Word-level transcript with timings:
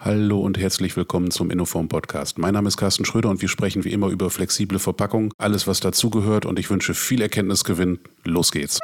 Hallo 0.00 0.38
und 0.38 0.58
herzlich 0.58 0.96
willkommen 0.96 1.32
zum 1.32 1.50
Innoform 1.50 1.88
Podcast. 1.88 2.38
Mein 2.38 2.54
Name 2.54 2.68
ist 2.68 2.76
Carsten 2.76 3.04
Schröder 3.04 3.30
und 3.30 3.42
wir 3.42 3.48
sprechen 3.48 3.82
wie 3.84 3.92
immer 3.92 4.06
über 4.10 4.30
flexible 4.30 4.78
Verpackung, 4.78 5.32
alles 5.38 5.66
was 5.66 5.80
dazugehört 5.80 6.46
und 6.46 6.60
ich 6.60 6.70
wünsche 6.70 6.94
viel 6.94 7.20
Erkenntnisgewinn. 7.20 7.98
Los 8.22 8.52
geht's. 8.52 8.78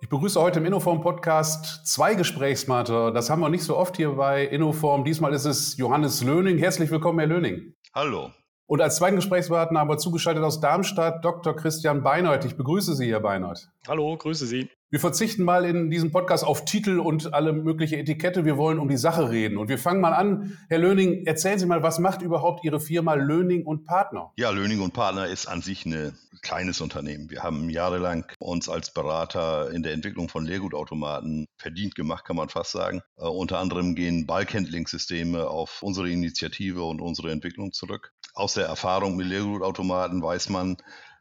Ich 0.00 0.08
begrüße 0.08 0.40
heute 0.40 0.60
im 0.60 0.66
Innoform 0.66 1.00
Podcast 1.00 1.84
zwei 1.84 2.14
Gesprächsmater. 2.14 3.10
Das 3.10 3.28
haben 3.28 3.40
wir 3.40 3.48
nicht 3.48 3.64
so 3.64 3.76
oft 3.76 3.96
hier 3.96 4.10
bei 4.12 4.44
Innoform. 4.46 5.02
Diesmal 5.02 5.34
ist 5.34 5.46
es 5.46 5.76
Johannes 5.76 6.22
Löning. 6.22 6.56
Herzlich 6.56 6.88
willkommen, 6.88 7.18
Herr 7.18 7.26
Löning. 7.26 7.74
Hallo. 7.92 8.30
Und 8.68 8.80
als 8.80 8.96
zweiten 8.96 9.16
Gesprächspartner 9.16 9.80
haben 9.80 9.90
wir 9.90 9.98
zugeschaltet 9.98 10.44
aus 10.44 10.60
Darmstadt 10.60 11.24
Dr. 11.24 11.56
Christian 11.56 12.04
Beinert. 12.04 12.44
Ich 12.44 12.56
begrüße 12.56 12.94
Sie, 12.94 13.10
Herr 13.10 13.20
Beinert. 13.20 13.68
Hallo, 13.88 14.16
grüße 14.16 14.46
Sie. 14.46 14.68
Wir 14.90 14.98
verzichten 14.98 15.44
mal 15.44 15.64
in 15.64 15.90
diesem 15.90 16.10
Podcast 16.10 16.42
auf 16.42 16.64
Titel 16.64 16.98
und 16.98 17.32
alle 17.32 17.52
mögliche 17.52 17.96
Etikette. 17.96 18.44
Wir 18.44 18.56
wollen 18.56 18.80
um 18.80 18.88
die 18.88 18.96
Sache 18.96 19.30
reden. 19.30 19.58
Und 19.58 19.68
wir 19.68 19.78
fangen 19.78 20.00
mal 20.00 20.12
an. 20.12 20.58
Herr 20.68 20.78
Löning, 20.78 21.24
erzählen 21.24 21.60
Sie 21.60 21.66
mal, 21.66 21.84
was 21.84 22.00
macht 22.00 22.20
überhaupt 22.20 22.64
Ihre 22.64 22.80
Firma 22.80 23.14
Löning 23.14 23.64
und 23.64 23.84
Partner? 23.84 24.32
Ja, 24.36 24.50
Löning 24.50 24.80
und 24.80 24.92
Partner 24.92 25.28
ist 25.28 25.46
an 25.46 25.62
sich 25.62 25.86
ein 25.86 26.18
kleines 26.42 26.80
Unternehmen. 26.80 27.30
Wir 27.30 27.44
haben 27.44 27.70
jahrelang 27.70 28.26
uns 28.40 28.68
als 28.68 28.92
Berater 28.92 29.70
in 29.70 29.84
der 29.84 29.92
Entwicklung 29.92 30.28
von 30.28 30.44
Leergutautomaten 30.44 31.46
verdient 31.56 31.94
gemacht, 31.94 32.24
kann 32.24 32.36
man 32.36 32.48
fast 32.48 32.72
sagen. 32.72 33.02
Uh, 33.16 33.28
unter 33.28 33.60
anderem 33.60 33.94
gehen 33.94 34.26
Bulk-Handling-Systeme 34.26 35.46
auf 35.46 35.82
unsere 35.82 36.10
Initiative 36.10 36.82
und 36.82 37.00
unsere 37.00 37.30
Entwicklung 37.30 37.72
zurück. 37.72 38.12
Aus 38.34 38.54
der 38.54 38.66
Erfahrung 38.66 39.16
mit 39.16 39.28
Leergutautomaten 39.28 40.22
weiß 40.22 40.48
man, 40.48 40.76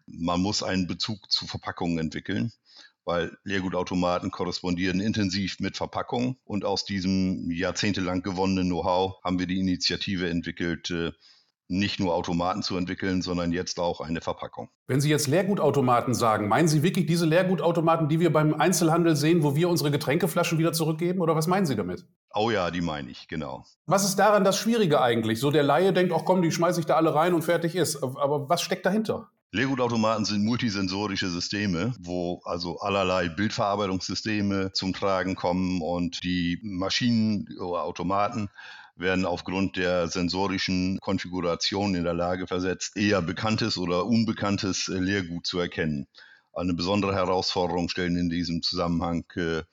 man 0.07 0.41
muss 0.41 0.63
einen 0.63 0.87
Bezug 0.87 1.31
zu 1.31 1.47
Verpackungen 1.47 1.99
entwickeln 1.99 2.51
weil 3.05 3.37
Leergutautomaten 3.43 4.31
korrespondieren 4.31 4.99
intensiv 4.99 5.59
mit 5.59 5.77
Verpackung. 5.77 6.37
Und 6.43 6.65
aus 6.65 6.85
diesem 6.85 7.49
jahrzehntelang 7.51 8.23
gewonnenen 8.23 8.67
Know-how 8.67 9.23
haben 9.23 9.39
wir 9.39 9.47
die 9.47 9.59
Initiative 9.59 10.27
entwickelt, 10.29 10.89
äh, 10.89 11.11
nicht 11.67 11.99
nur 11.99 12.13
Automaten 12.13 12.61
zu 12.61 12.77
entwickeln, 12.77 13.23
sondern 13.23 13.51
jetzt 13.51 13.79
auch 13.79 13.99
eine 13.99 14.21
Verpackung. 14.21 14.69
Wenn 14.85 15.01
Sie 15.01 15.09
jetzt 15.09 15.25
Leergutautomaten 15.25 16.13
sagen, 16.13 16.47
meinen 16.47 16.67
Sie 16.67 16.83
wirklich 16.83 17.07
diese 17.07 17.25
Leergutautomaten, 17.25 18.07
die 18.07 18.19
wir 18.19 18.31
beim 18.31 18.53
Einzelhandel 18.53 19.15
sehen, 19.15 19.41
wo 19.41 19.55
wir 19.55 19.67
unsere 19.67 19.89
Getränkeflaschen 19.89 20.59
wieder 20.59 20.73
zurückgeben? 20.73 21.21
Oder 21.21 21.35
was 21.35 21.47
meinen 21.47 21.65
Sie 21.65 21.75
damit? 21.75 22.05
Oh 22.35 22.51
ja, 22.51 22.69
die 22.69 22.81
meine 22.81 23.09
ich, 23.09 23.27
genau. 23.27 23.65
Was 23.87 24.05
ist 24.05 24.17
daran 24.17 24.43
das 24.43 24.59
Schwierige 24.59 25.01
eigentlich? 25.01 25.39
So 25.39 25.49
der 25.49 25.63
Laie 25.63 25.91
denkt, 25.91 26.13
ach 26.15 26.23
komm, 26.23 26.43
die 26.43 26.51
schmeiße 26.51 26.79
ich 26.79 26.85
da 26.85 26.97
alle 26.97 27.15
rein 27.15 27.33
und 27.33 27.41
fertig 27.41 27.75
ist. 27.75 28.03
Aber 28.03 28.47
was 28.47 28.61
steckt 28.61 28.85
dahinter? 28.85 29.31
Leergutautomaten 29.55 30.25
sind 30.25 30.43
multisensorische 30.43 31.29
Systeme, 31.29 31.93
wo 31.97 32.41
also 32.43 32.79
allerlei 32.79 33.29
Bildverarbeitungssysteme 33.29 34.73
zum 34.73 34.91
Tragen 34.91 35.35
kommen 35.35 35.81
und 35.81 36.25
die 36.25 36.59
Maschinen 36.61 37.47
oder 37.57 37.83
Automaten 37.83 38.49
werden 38.97 39.25
aufgrund 39.25 39.77
der 39.77 40.09
sensorischen 40.09 40.99
Konfiguration 40.99 41.95
in 41.95 42.03
der 42.03 42.13
Lage 42.13 42.47
versetzt, 42.47 42.97
eher 42.97 43.21
bekanntes 43.21 43.77
oder 43.77 44.05
unbekanntes 44.05 44.87
Leergut 44.87 45.47
zu 45.47 45.57
erkennen. 45.57 46.07
Eine 46.51 46.73
besondere 46.73 47.15
Herausforderung 47.15 47.87
stellen 47.87 48.17
in 48.17 48.29
diesem 48.29 48.61
Zusammenhang 48.61 49.23
äh, 49.37 49.63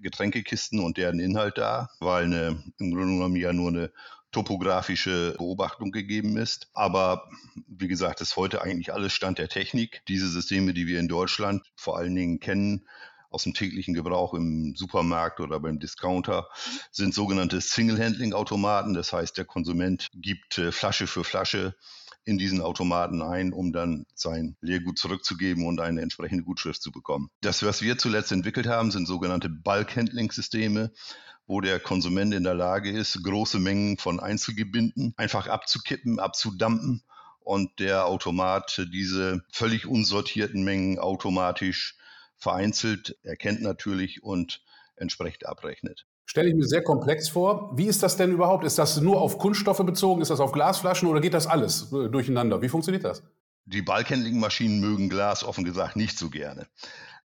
Getränkekisten 0.00 0.80
und 0.80 0.98
deren 0.98 1.18
Inhalt 1.18 1.56
dar, 1.56 1.88
weil 1.98 2.24
eine, 2.24 2.62
im 2.78 2.90
Grunde 2.90 3.14
genommen 3.14 3.36
ja 3.36 3.54
nur 3.54 3.68
eine 3.68 3.90
topografische 4.32 5.34
Beobachtung 5.38 5.90
gegeben 5.90 6.36
ist. 6.36 6.68
Aber 6.72 7.28
wie 7.66 7.88
gesagt, 7.88 8.20
ist 8.20 8.36
heute 8.36 8.62
eigentlich 8.62 8.92
alles 8.92 9.12
Stand 9.12 9.38
der 9.38 9.48
Technik. 9.48 10.02
Diese 10.08 10.28
Systeme, 10.28 10.72
die 10.72 10.86
wir 10.86 11.00
in 11.00 11.08
Deutschland 11.08 11.62
vor 11.76 11.98
allen 11.98 12.14
Dingen 12.14 12.40
kennen, 12.40 12.86
aus 13.30 13.44
dem 13.44 13.54
täglichen 13.54 13.94
Gebrauch 13.94 14.34
im 14.34 14.74
Supermarkt 14.76 15.40
oder 15.40 15.60
beim 15.60 15.78
Discounter 15.78 16.48
sind 16.90 17.14
sogenannte 17.14 17.60
Single-Handling-Automaten. 17.60 18.92
Das 18.92 19.12
heißt, 19.12 19.38
der 19.38 19.44
Konsument 19.44 20.08
gibt 20.14 20.58
äh, 20.58 20.72
Flasche 20.72 21.06
für 21.06 21.24
Flasche 21.24 21.76
in 22.24 22.38
diesen 22.38 22.60
Automaten 22.60 23.22
ein, 23.22 23.52
um 23.52 23.72
dann 23.72 24.04
sein 24.14 24.56
Leergut 24.60 24.98
zurückzugeben 24.98 25.66
und 25.66 25.80
eine 25.80 26.02
entsprechende 26.02 26.44
Gutschrift 26.44 26.82
zu 26.82 26.92
bekommen. 26.92 27.30
Das, 27.40 27.62
was 27.62 27.82
wir 27.82 27.98
zuletzt 27.98 28.30
entwickelt 28.30 28.66
haben, 28.66 28.90
sind 28.90 29.06
sogenannte 29.06 29.48
Bulk-Handling-Systeme 29.48 30.92
wo 31.50 31.60
der 31.60 31.80
Konsument 31.80 32.32
in 32.32 32.44
der 32.44 32.54
Lage 32.54 32.92
ist, 32.92 33.24
große 33.24 33.58
Mengen 33.58 33.98
von 33.98 34.20
Einzelgebinden 34.20 35.14
einfach 35.16 35.48
abzukippen, 35.48 36.20
abzudampen 36.20 37.02
und 37.40 37.80
der 37.80 38.06
Automat 38.06 38.86
diese 38.92 39.42
völlig 39.50 39.84
unsortierten 39.84 40.62
Mengen 40.62 41.00
automatisch 41.00 41.98
vereinzelt 42.36 43.18
erkennt 43.24 43.62
natürlich 43.62 44.22
und 44.22 44.62
entsprechend 44.94 45.44
abrechnet. 45.44 46.06
Stelle 46.24 46.50
ich 46.50 46.54
mir 46.54 46.66
sehr 46.66 46.84
komplex 46.84 47.28
vor. 47.28 47.76
Wie 47.76 47.86
ist 47.86 48.04
das 48.04 48.16
denn 48.16 48.30
überhaupt? 48.30 48.64
Ist 48.64 48.78
das 48.78 49.00
nur 49.00 49.20
auf 49.20 49.38
Kunststoffe 49.38 49.84
bezogen? 49.84 50.22
Ist 50.22 50.30
das 50.30 50.38
auf 50.38 50.52
Glasflaschen 50.52 51.08
oder 51.08 51.20
geht 51.20 51.34
das 51.34 51.48
alles 51.48 51.92
äh, 51.92 52.08
durcheinander? 52.08 52.62
Wie 52.62 52.68
funktioniert 52.68 53.02
das? 53.02 53.24
Die 53.64 53.82
Ballhandling-Maschinen 53.82 54.80
mögen 54.80 55.08
Glas 55.08 55.42
offen 55.42 55.64
gesagt 55.64 55.96
nicht 55.96 56.16
so 56.16 56.30
gerne. 56.30 56.68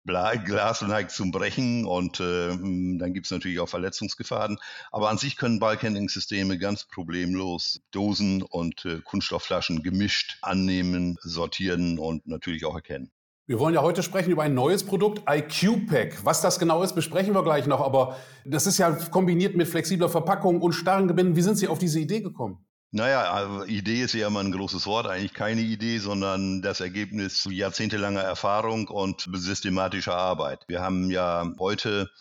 Glas 0.06 0.82
neigt 0.82 1.12
zum 1.12 1.32
Brechen 1.32 1.86
und 1.86 2.20
äh, 2.20 2.50
dann 2.50 3.14
gibt 3.14 3.26
es 3.28 3.32
natürlich 3.32 3.60
auch 3.60 3.70
Verletzungsgefahren. 3.70 4.58
Aber 4.92 5.10
an 5.10 5.18
sich 5.18 5.38
können 5.38 5.60
Bulkhandling-Systeme 5.60 6.58
ganz 6.58 6.86
problemlos 6.86 7.82
Dosen 7.92 8.42
und 8.42 8.86
äh, 8.86 9.00
Kunststoffflaschen 9.04 9.84
gemischt 9.84 10.38
annehmen, 10.42 11.18
sortieren 11.22 12.00
und 12.00 12.28
natürlich 12.28 12.66
auch 12.66 12.76
erkennen. 12.76 13.12
Wir 13.46 13.60
wollen 13.60 13.74
ja 13.74 13.82
heute 13.82 14.04
sprechen 14.04 14.32
über 14.32 14.44
ein 14.44 14.54
neues 14.54 14.86
Produkt, 14.86 15.24
IQ-Pack. 15.30 16.24
Was 16.24 16.40
das 16.40 16.60
genau 16.60 16.82
ist, 16.82 16.96
besprechen 16.96 17.34
wir 17.34 17.44
gleich 17.44 17.68
noch. 17.68 17.82
Aber 17.82 18.18
das 18.46 18.68
ist 18.68 18.78
ja 18.78 18.92
kombiniert 18.92 19.58
mit 19.58 19.68
flexibler 19.68 20.08
Verpackung 20.08 20.62
und 20.62 20.72
starren 20.72 21.10
Gebinden. 21.10 21.36
Wie 21.36 21.42
sind 21.42 21.58
Sie 21.58 21.68
auf 21.68 21.78
diese 21.78 22.00
Idee 22.00 22.22
gekommen? 22.22 22.66
Naja, 22.96 23.34
also 23.34 23.66
Idee 23.66 24.04
ist 24.04 24.14
ja 24.14 24.28
immer 24.28 24.42
ein 24.42 24.52
großes 24.52 24.86
Wort, 24.86 25.08
eigentlich 25.08 25.34
keine 25.34 25.62
Idee, 25.62 25.98
sondern 25.98 26.62
das 26.62 26.80
Ergebnis 26.80 27.48
jahrzehntelanger 27.50 28.22
Erfahrung 28.22 28.88
und 28.88 29.28
systematischer 29.34 30.16
Arbeit. 30.16 30.66
Wir 30.68 30.82
haben 30.82 31.10
ja 31.10 31.44
heute 31.58 32.12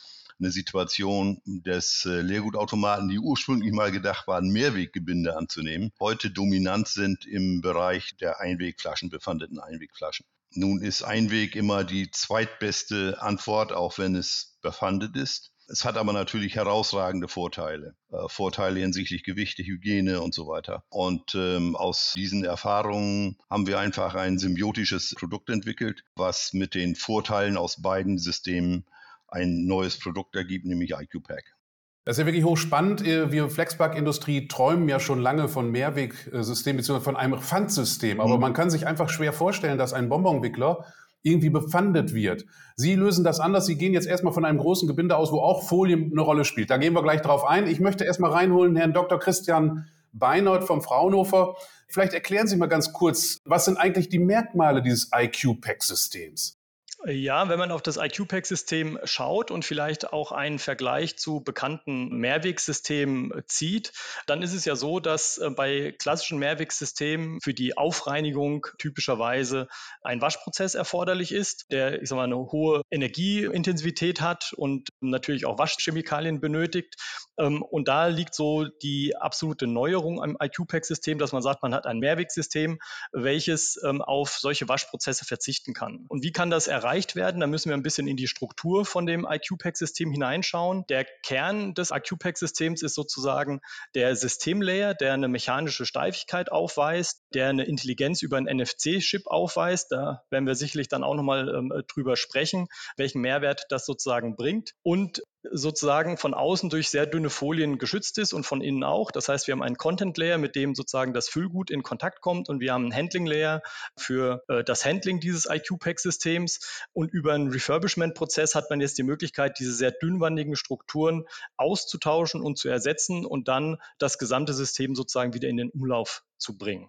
eine 0.40 0.50
Situation 0.50 1.42
des 1.44 2.06
äh, 2.06 2.22
Leergutautomaten, 2.22 3.10
die 3.10 3.18
ursprünglich 3.18 3.70
mal 3.70 3.92
gedacht 3.92 4.26
waren, 4.26 4.48
Mehrweggebinde 4.48 5.36
anzunehmen, 5.36 5.92
heute 6.00 6.30
dominant 6.30 6.88
sind 6.88 7.26
im 7.26 7.60
Bereich 7.60 8.16
der 8.16 8.40
Einwegflaschen, 8.40 9.10
befandeten 9.10 9.60
Einwegflaschen. 9.60 10.24
Nun 10.54 10.80
ist 10.80 11.02
Einweg 11.02 11.54
immer 11.54 11.84
die 11.84 12.10
zweitbeste 12.10 13.20
Antwort, 13.20 13.74
auch 13.74 13.98
wenn 13.98 14.14
es 14.14 14.56
befandet 14.62 15.16
ist. 15.16 15.51
Es 15.72 15.86
hat 15.86 15.96
aber 15.96 16.12
natürlich 16.12 16.56
herausragende 16.56 17.28
Vorteile. 17.28 17.94
Äh, 18.12 18.28
Vorteile 18.28 18.80
hinsichtlich 18.80 19.24
Gewichte, 19.24 19.62
Hygiene 19.62 20.20
und 20.20 20.34
so 20.34 20.46
weiter. 20.46 20.84
Und 20.90 21.34
ähm, 21.34 21.76
aus 21.76 22.12
diesen 22.14 22.44
Erfahrungen 22.44 23.38
haben 23.48 23.66
wir 23.66 23.78
einfach 23.78 24.14
ein 24.14 24.38
symbiotisches 24.38 25.14
Produkt 25.18 25.48
entwickelt, 25.48 26.04
was 26.14 26.52
mit 26.52 26.74
den 26.74 26.94
Vorteilen 26.94 27.56
aus 27.56 27.80
beiden 27.80 28.18
Systemen 28.18 28.84
ein 29.28 29.64
neues 29.64 29.98
Produkt 29.98 30.36
ergibt, 30.36 30.66
nämlich 30.66 30.90
IQ-Pack. 30.90 31.54
Das 32.04 32.16
ist 32.16 32.20
ja 32.20 32.26
wirklich 32.26 32.44
hochspannend. 32.44 33.06
Äh, 33.06 33.32
wir 33.32 33.48
Flexpack-Industrie 33.48 34.48
träumen 34.48 34.90
ja 34.90 35.00
schon 35.00 35.20
lange 35.20 35.48
von 35.48 35.70
Mehrwegsystemen 35.70 36.82
bzw. 36.82 37.00
von 37.00 37.16
einem 37.16 37.40
Pfandsystem. 37.40 38.20
Aber 38.20 38.34
mhm. 38.34 38.42
man 38.42 38.52
kann 38.52 38.68
sich 38.68 38.86
einfach 38.86 39.08
schwer 39.08 39.32
vorstellen, 39.32 39.78
dass 39.78 39.94
ein 39.94 40.10
Bonbonwickler 40.10 40.84
irgendwie 41.22 41.50
befandet 41.50 42.14
wird. 42.14 42.44
Sie 42.76 42.94
lösen 42.94 43.24
das 43.24 43.40
anders. 43.40 43.66
Sie 43.66 43.76
gehen 43.76 43.92
jetzt 43.92 44.06
erstmal 44.06 44.32
von 44.32 44.44
einem 44.44 44.58
großen 44.58 44.88
Gebinde 44.88 45.16
aus, 45.16 45.32
wo 45.32 45.40
auch 45.40 45.68
Folie 45.68 45.96
eine 45.96 46.20
Rolle 46.20 46.44
spielt. 46.44 46.70
Da 46.70 46.76
gehen 46.76 46.94
wir 46.94 47.02
gleich 47.02 47.22
drauf 47.22 47.44
ein. 47.44 47.66
Ich 47.66 47.80
möchte 47.80 48.04
erstmal 48.04 48.32
reinholen 48.32 48.76
Herrn 48.76 48.92
Dr. 48.92 49.18
Christian 49.18 49.86
Beinert 50.12 50.64
vom 50.64 50.82
Fraunhofer. 50.82 51.54
Vielleicht 51.88 52.12
erklären 52.12 52.46
Sie 52.46 52.56
mal 52.56 52.66
ganz 52.66 52.92
kurz, 52.92 53.38
was 53.44 53.64
sind 53.64 53.76
eigentlich 53.78 54.08
die 54.08 54.18
Merkmale 54.18 54.82
dieses 54.82 55.10
IQ-Pack-Systems? 55.14 56.61
Ja, 57.04 57.48
wenn 57.48 57.58
man 57.58 57.72
auf 57.72 57.82
das 57.82 57.96
IQ-Pack-System 57.96 59.00
schaut 59.02 59.50
und 59.50 59.64
vielleicht 59.64 60.12
auch 60.12 60.30
einen 60.30 60.60
Vergleich 60.60 61.16
zu 61.16 61.40
bekannten 61.40 62.16
Mehrwegsystemen 62.16 63.32
zieht, 63.48 63.92
dann 64.26 64.40
ist 64.40 64.54
es 64.54 64.64
ja 64.64 64.76
so, 64.76 65.00
dass 65.00 65.38
äh, 65.38 65.50
bei 65.50 65.96
klassischen 65.98 66.38
Mehrwegsystemen 66.38 67.40
für 67.40 67.54
die 67.54 67.76
Aufreinigung 67.76 68.68
typischerweise 68.78 69.66
ein 70.02 70.20
Waschprozess 70.20 70.76
erforderlich 70.76 71.32
ist, 71.32 71.72
der, 71.72 72.00
ich 72.00 72.08
sag 72.08 72.16
mal, 72.16 72.24
eine 72.24 72.36
hohe 72.36 72.82
Energieintensität 72.88 74.20
hat 74.20 74.52
und 74.56 74.90
natürlich 75.00 75.44
auch 75.44 75.58
Waschchemikalien 75.58 76.40
benötigt. 76.40 76.94
Ähm, 77.36 77.62
und 77.62 77.88
da 77.88 78.06
liegt 78.06 78.36
so 78.36 78.64
die 78.64 79.16
absolute 79.16 79.66
Neuerung 79.66 80.22
am 80.22 80.36
IQ-Pack-System, 80.40 81.18
dass 81.18 81.32
man 81.32 81.42
sagt, 81.42 81.64
man 81.64 81.74
hat 81.74 81.84
ein 81.84 81.98
Mehrwegsystem, 81.98 82.78
welches 83.10 83.82
ähm, 83.82 84.02
auf 84.02 84.38
solche 84.38 84.68
Waschprozesse 84.68 85.24
verzichten 85.24 85.74
kann. 85.74 86.04
Und 86.06 86.22
wie 86.22 86.30
kann 86.30 86.50
das 86.50 86.68
erreicht 86.68 86.91
erreicht 86.92 87.16
werden. 87.16 87.40
Da 87.40 87.46
müssen 87.46 87.70
wir 87.70 87.76
ein 87.76 87.82
bisschen 87.82 88.06
in 88.06 88.18
die 88.18 88.28
Struktur 88.28 88.84
von 88.84 89.06
dem 89.06 89.26
IQ-Pack-System 89.28 90.10
hineinschauen. 90.12 90.84
Der 90.90 91.06
Kern 91.22 91.72
des 91.72 91.90
IQ-Pack-Systems 91.90 92.82
ist 92.82 92.94
sozusagen 92.94 93.60
der 93.94 94.14
Systemlayer, 94.14 94.92
der 94.92 95.14
eine 95.14 95.28
mechanische 95.28 95.86
Steifigkeit 95.86 96.52
aufweist. 96.52 97.21
Der 97.34 97.48
eine 97.48 97.64
Intelligenz 97.64 98.22
über 98.22 98.36
einen 98.36 98.58
NFC-Chip 98.58 99.26
aufweist. 99.26 99.92
Da 99.92 100.22
werden 100.30 100.46
wir 100.46 100.54
sicherlich 100.54 100.88
dann 100.88 101.04
auch 101.04 101.14
nochmal 101.14 101.48
ähm, 101.48 101.72
drüber 101.88 102.16
sprechen, 102.16 102.68
welchen 102.96 103.20
Mehrwert 103.20 103.66
das 103.68 103.86
sozusagen 103.86 104.36
bringt. 104.36 104.74
Und 104.82 105.22
sozusagen 105.50 106.16
von 106.18 106.34
außen 106.34 106.70
durch 106.70 106.88
sehr 106.88 107.06
dünne 107.06 107.30
Folien 107.30 107.78
geschützt 107.78 108.18
ist 108.18 108.32
und 108.32 108.44
von 108.44 108.60
innen 108.60 108.84
auch. 108.84 109.10
Das 109.10 109.28
heißt, 109.28 109.46
wir 109.46 109.52
haben 109.52 109.62
einen 109.62 109.76
Content 109.76 110.16
Layer, 110.16 110.38
mit 110.38 110.54
dem 110.54 110.74
sozusagen 110.74 111.12
das 111.12 111.28
Füllgut 111.28 111.70
in 111.70 111.82
Kontakt 111.82 112.20
kommt 112.20 112.48
und 112.48 112.60
wir 112.60 112.72
haben 112.72 112.84
einen 112.84 112.94
Handling 112.94 113.26
Layer 113.26 113.62
für 113.96 114.44
äh, 114.48 114.62
das 114.62 114.84
Handling 114.84 115.20
dieses 115.20 115.46
IQ-Pack-Systems 115.50 116.86
und 116.92 117.12
über 117.12 117.32
einen 117.32 117.50
Refurbishment-Prozess 117.50 118.54
hat 118.54 118.70
man 118.70 118.80
jetzt 118.80 118.98
die 118.98 119.02
Möglichkeit, 119.02 119.58
diese 119.58 119.72
sehr 119.72 119.90
dünnwandigen 119.90 120.56
Strukturen 120.56 121.26
auszutauschen 121.56 122.40
und 122.40 122.58
zu 122.58 122.68
ersetzen 122.68 123.26
und 123.26 123.48
dann 123.48 123.78
das 123.98 124.18
gesamte 124.18 124.52
System 124.52 124.94
sozusagen 124.94 125.34
wieder 125.34 125.48
in 125.48 125.56
den 125.56 125.70
Umlauf 125.70 126.22
zu 126.38 126.56
bringen. 126.56 126.88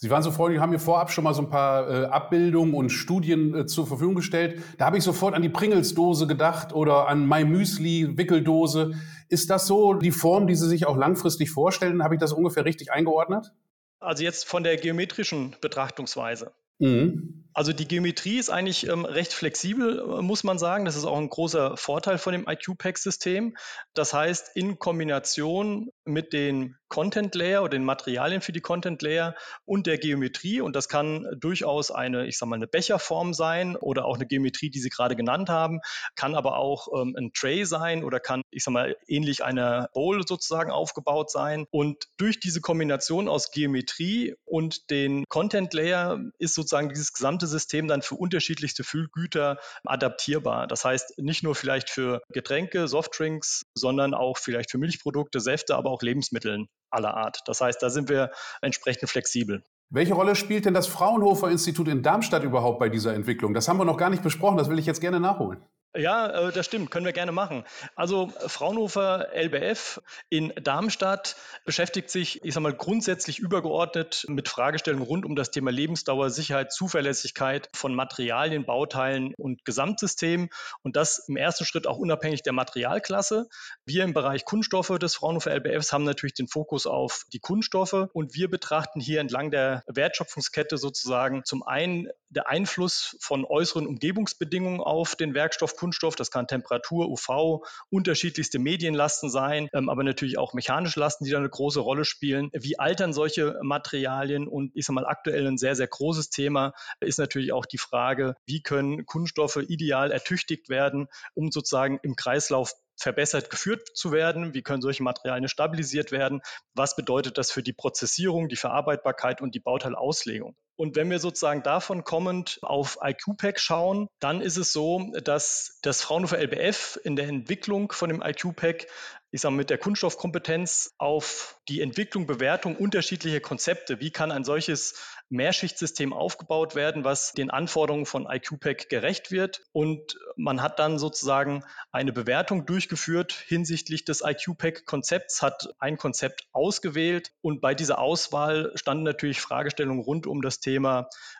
Sie 0.00 0.10
waren 0.10 0.22
so 0.22 0.30
freundlich, 0.30 0.60
haben 0.60 0.70
mir 0.70 0.78
vorab 0.78 1.10
schon 1.10 1.24
mal 1.24 1.34
so 1.34 1.42
ein 1.42 1.50
paar 1.50 1.90
äh, 1.90 2.04
Abbildungen 2.06 2.72
und 2.72 2.90
Studien 2.90 3.52
äh, 3.52 3.66
zur 3.66 3.84
Verfügung 3.84 4.14
gestellt. 4.14 4.62
Da 4.78 4.86
habe 4.86 4.96
ich 4.96 5.02
sofort 5.02 5.34
an 5.34 5.42
die 5.42 5.48
Pringles-Dose 5.48 6.28
gedacht 6.28 6.72
oder 6.72 7.08
an 7.08 7.26
My 7.26 7.44
Müsli-Wickeldose. 7.44 8.94
Ist 9.28 9.50
das 9.50 9.66
so 9.66 9.94
die 9.94 10.12
Form, 10.12 10.46
die 10.46 10.54
Sie 10.54 10.68
sich 10.68 10.86
auch 10.86 10.96
langfristig 10.96 11.50
vorstellen? 11.50 12.04
Habe 12.04 12.14
ich 12.14 12.20
das 12.20 12.32
ungefähr 12.32 12.64
richtig 12.64 12.92
eingeordnet? 12.92 13.52
Also 13.98 14.22
jetzt 14.22 14.46
von 14.46 14.62
der 14.62 14.76
geometrischen 14.76 15.56
Betrachtungsweise. 15.60 16.52
Mhm. 16.78 17.47
Also 17.58 17.72
die 17.72 17.88
Geometrie 17.88 18.38
ist 18.38 18.50
eigentlich 18.50 18.86
ähm, 18.86 19.04
recht 19.04 19.32
flexibel, 19.32 19.98
äh, 19.98 20.22
muss 20.22 20.44
man 20.44 20.60
sagen. 20.60 20.84
Das 20.84 20.94
ist 20.94 21.04
auch 21.04 21.18
ein 21.18 21.28
großer 21.28 21.76
Vorteil 21.76 22.16
von 22.16 22.32
dem 22.32 22.46
IQ-Pack-System. 22.48 23.56
Das 23.94 24.14
heißt, 24.14 24.52
in 24.54 24.78
Kombination 24.78 25.90
mit 26.04 26.32
den 26.32 26.76
Content 26.88 27.34
Layer 27.34 27.62
oder 27.62 27.70
den 27.70 27.84
Materialien 27.84 28.40
für 28.40 28.52
die 28.52 28.60
Content 28.60 29.02
Layer 29.02 29.34
und 29.64 29.86
der 29.88 29.98
Geometrie. 29.98 30.60
Und 30.60 30.74
das 30.74 30.88
kann 30.88 31.26
durchaus 31.36 31.90
eine, 31.90 32.26
ich 32.26 32.38
sag 32.38 32.48
mal, 32.48 32.56
eine 32.56 32.68
Becherform 32.68 33.34
sein 33.34 33.74
oder 33.74 34.04
auch 34.04 34.14
eine 34.14 34.26
Geometrie, 34.26 34.70
die 34.70 34.78
Sie 34.78 34.88
gerade 34.88 35.16
genannt 35.16 35.48
haben, 35.48 35.80
kann 36.14 36.36
aber 36.36 36.56
auch 36.58 36.88
ähm, 36.94 37.14
ein 37.18 37.32
Tray 37.34 37.64
sein 37.64 38.04
oder 38.04 38.20
kann, 38.20 38.42
ich 38.50 38.62
sag 38.62 38.72
mal, 38.72 38.96
ähnlich 39.08 39.44
einer 39.44 39.90
Bowl 39.92 40.26
sozusagen 40.26 40.70
aufgebaut 40.70 41.30
sein. 41.30 41.66
Und 41.70 42.04
durch 42.16 42.38
diese 42.38 42.60
Kombination 42.60 43.28
aus 43.28 43.50
Geometrie 43.50 44.34
und 44.44 44.90
den 44.90 45.24
Content 45.28 45.74
Layer 45.74 46.20
ist 46.38 46.54
sozusagen 46.54 46.88
dieses 46.88 47.12
gesamte 47.12 47.47
System 47.48 47.88
dann 47.88 48.02
für 48.02 48.14
unterschiedlichste 48.14 48.84
Füllgüter 48.84 49.58
adaptierbar. 49.84 50.66
Das 50.66 50.84
heißt, 50.84 51.18
nicht 51.18 51.42
nur 51.42 51.54
vielleicht 51.54 51.90
für 51.90 52.22
Getränke, 52.32 52.88
Softdrinks, 52.88 53.66
sondern 53.74 54.14
auch 54.14 54.38
vielleicht 54.38 54.70
für 54.70 54.78
Milchprodukte, 54.78 55.40
Säfte, 55.40 55.74
aber 55.74 55.90
auch 55.90 56.02
Lebensmitteln 56.02 56.66
aller 56.90 57.16
Art. 57.16 57.40
Das 57.46 57.60
heißt, 57.60 57.82
da 57.82 57.90
sind 57.90 58.08
wir 58.08 58.30
entsprechend 58.62 59.10
flexibel. 59.10 59.62
Welche 59.90 60.14
Rolle 60.14 60.36
spielt 60.36 60.66
denn 60.66 60.74
das 60.74 60.86
Fraunhofer 60.86 61.50
Institut 61.50 61.88
in 61.88 62.02
Darmstadt 62.02 62.44
überhaupt 62.44 62.78
bei 62.78 62.90
dieser 62.90 63.14
Entwicklung? 63.14 63.54
Das 63.54 63.68
haben 63.68 63.78
wir 63.78 63.86
noch 63.86 63.96
gar 63.96 64.10
nicht 64.10 64.22
besprochen, 64.22 64.58
das 64.58 64.68
will 64.68 64.78
ich 64.78 64.86
jetzt 64.86 65.00
gerne 65.00 65.18
nachholen. 65.18 65.62
Ja, 65.96 66.48
äh, 66.48 66.52
das 66.52 66.66
stimmt, 66.66 66.90
können 66.90 67.06
wir 67.06 67.14
gerne 67.14 67.32
machen. 67.32 67.64
Also 67.96 68.30
Fraunhofer 68.46 69.28
LBF 69.32 70.02
in 70.28 70.52
Darmstadt 70.62 71.36
beschäftigt 71.64 72.10
sich, 72.10 72.44
ich 72.44 72.52
sage 72.52 72.62
mal, 72.64 72.74
grundsätzlich 72.74 73.38
übergeordnet 73.38 74.26
mit 74.28 74.48
Fragestellungen 74.48 75.06
rund 75.06 75.24
um 75.24 75.34
das 75.34 75.50
Thema 75.50 75.70
Lebensdauer, 75.72 76.28
Sicherheit, 76.28 76.72
Zuverlässigkeit 76.72 77.70
von 77.72 77.94
Materialien, 77.94 78.66
Bauteilen 78.66 79.34
und 79.38 79.64
Gesamtsystemen 79.64 80.50
und 80.82 80.94
das 80.94 81.26
im 81.26 81.36
ersten 81.36 81.64
Schritt 81.64 81.86
auch 81.86 81.96
unabhängig 81.96 82.42
der 82.42 82.52
Materialklasse. 82.52 83.48
Wir 83.86 84.04
im 84.04 84.12
Bereich 84.12 84.44
Kunststoffe 84.44 84.98
des 84.98 85.14
Fraunhofer 85.14 85.54
LBFs 85.54 85.94
haben 85.94 86.04
natürlich 86.04 86.34
den 86.34 86.48
Fokus 86.48 86.86
auf 86.86 87.24
die 87.32 87.40
Kunststoffe 87.40 88.08
und 88.12 88.34
wir 88.34 88.50
betrachten 88.50 89.00
hier 89.00 89.20
entlang 89.20 89.50
der 89.50 89.84
Wertschöpfungskette 89.86 90.76
sozusagen 90.76 91.44
zum 91.46 91.62
einen 91.62 92.08
der 92.30 92.48
Einfluss 92.48 93.16
von 93.20 93.44
äußeren 93.44 93.86
Umgebungsbedingungen 93.86 94.80
auf 94.80 95.16
den 95.16 95.34
Werkstoff 95.34 95.76
Kunststoff. 95.76 96.16
Das 96.16 96.30
kann 96.30 96.46
Temperatur, 96.46 97.08
UV, 97.08 97.64
unterschiedlichste 97.90 98.58
Medienlasten 98.58 99.30
sein, 99.30 99.68
ähm, 99.72 99.88
aber 99.88 100.04
natürlich 100.04 100.38
auch 100.38 100.54
mechanische 100.54 101.00
Lasten, 101.00 101.24
die 101.24 101.30
da 101.30 101.38
eine 101.38 101.48
große 101.48 101.80
Rolle 101.80 102.04
spielen. 102.04 102.50
Wie 102.52 102.78
altern 102.78 103.12
solche 103.12 103.58
Materialien? 103.62 104.46
Und 104.46 104.72
ich 104.74 104.86
sage 104.86 104.94
mal, 104.94 105.06
aktuell 105.06 105.46
ein 105.46 105.58
sehr, 105.58 105.74
sehr 105.74 105.88
großes 105.88 106.30
Thema 106.30 106.72
ist 107.00 107.18
natürlich 107.18 107.52
auch 107.52 107.66
die 107.66 107.78
Frage, 107.78 108.34
wie 108.46 108.62
können 108.62 109.06
Kunststoffe 109.06 109.56
ideal 109.56 110.12
ertüchtigt 110.12 110.68
werden, 110.68 111.08
um 111.34 111.50
sozusagen 111.50 111.98
im 112.02 112.16
Kreislauf 112.16 112.74
verbessert 112.96 113.48
geführt 113.50 113.88
zu 113.94 114.12
werden? 114.12 114.54
Wie 114.54 114.62
können 114.62 114.82
solche 114.82 115.02
Materialien 115.02 115.48
stabilisiert 115.48 116.12
werden? 116.12 116.40
Was 116.74 116.96
bedeutet 116.96 117.38
das 117.38 117.50
für 117.50 117.62
die 117.62 117.72
Prozessierung, 117.72 118.48
die 118.48 118.56
Verarbeitbarkeit 118.56 119.40
und 119.40 119.54
die 119.54 119.60
Bauteilauslegung? 119.60 120.56
Und 120.78 120.94
wenn 120.94 121.10
wir 121.10 121.18
sozusagen 121.18 121.64
davon 121.64 122.04
kommend 122.04 122.60
auf 122.62 122.98
IQ-Pack 123.02 123.58
schauen, 123.58 124.08
dann 124.20 124.40
ist 124.40 124.56
es 124.56 124.72
so, 124.72 125.10
dass 125.24 125.80
das 125.82 126.02
Fraunhofer 126.02 126.38
LBF 126.38 127.00
in 127.02 127.16
der 127.16 127.26
Entwicklung 127.26 127.90
von 127.90 128.08
dem 128.08 128.22
IQ-Pack 128.22 128.86
ich 129.30 129.42
sage 129.42 129.54
mit 129.54 129.68
der 129.68 129.76
Kunststoffkompetenz 129.76 130.94
auf 130.96 131.60
die 131.68 131.82
Entwicklung, 131.82 132.26
Bewertung 132.26 132.76
unterschiedlicher 132.76 133.40
Konzepte. 133.40 134.00
Wie 134.00 134.10
kann 134.10 134.32
ein 134.32 134.42
solches 134.42 134.94
Mehrschichtsystem 135.28 136.14
aufgebaut 136.14 136.74
werden, 136.74 137.04
was 137.04 137.32
den 137.32 137.50
Anforderungen 137.50 138.06
von 138.06 138.26
IQPAC 138.26 138.88
gerecht 138.88 139.30
wird? 139.30 139.66
Und 139.72 140.18
man 140.36 140.62
hat 140.62 140.78
dann 140.78 140.98
sozusagen 140.98 141.62
eine 141.92 142.12
Bewertung 142.12 142.64
durchgeführt 142.64 143.32
hinsichtlich 143.32 144.06
des 144.06 144.22
IQPAC-Konzepts, 144.24 145.42
hat 145.42 145.74
ein 145.78 145.98
Konzept 145.98 146.48
ausgewählt 146.52 147.32
und 147.42 147.60
bei 147.60 147.74
dieser 147.74 147.98
Auswahl 147.98 148.72
standen 148.76 149.04
natürlich 149.04 149.42
Fragestellungen 149.42 150.02
rund 150.02 150.26
um 150.26 150.40
das 150.40 150.60
Thema 150.60 150.67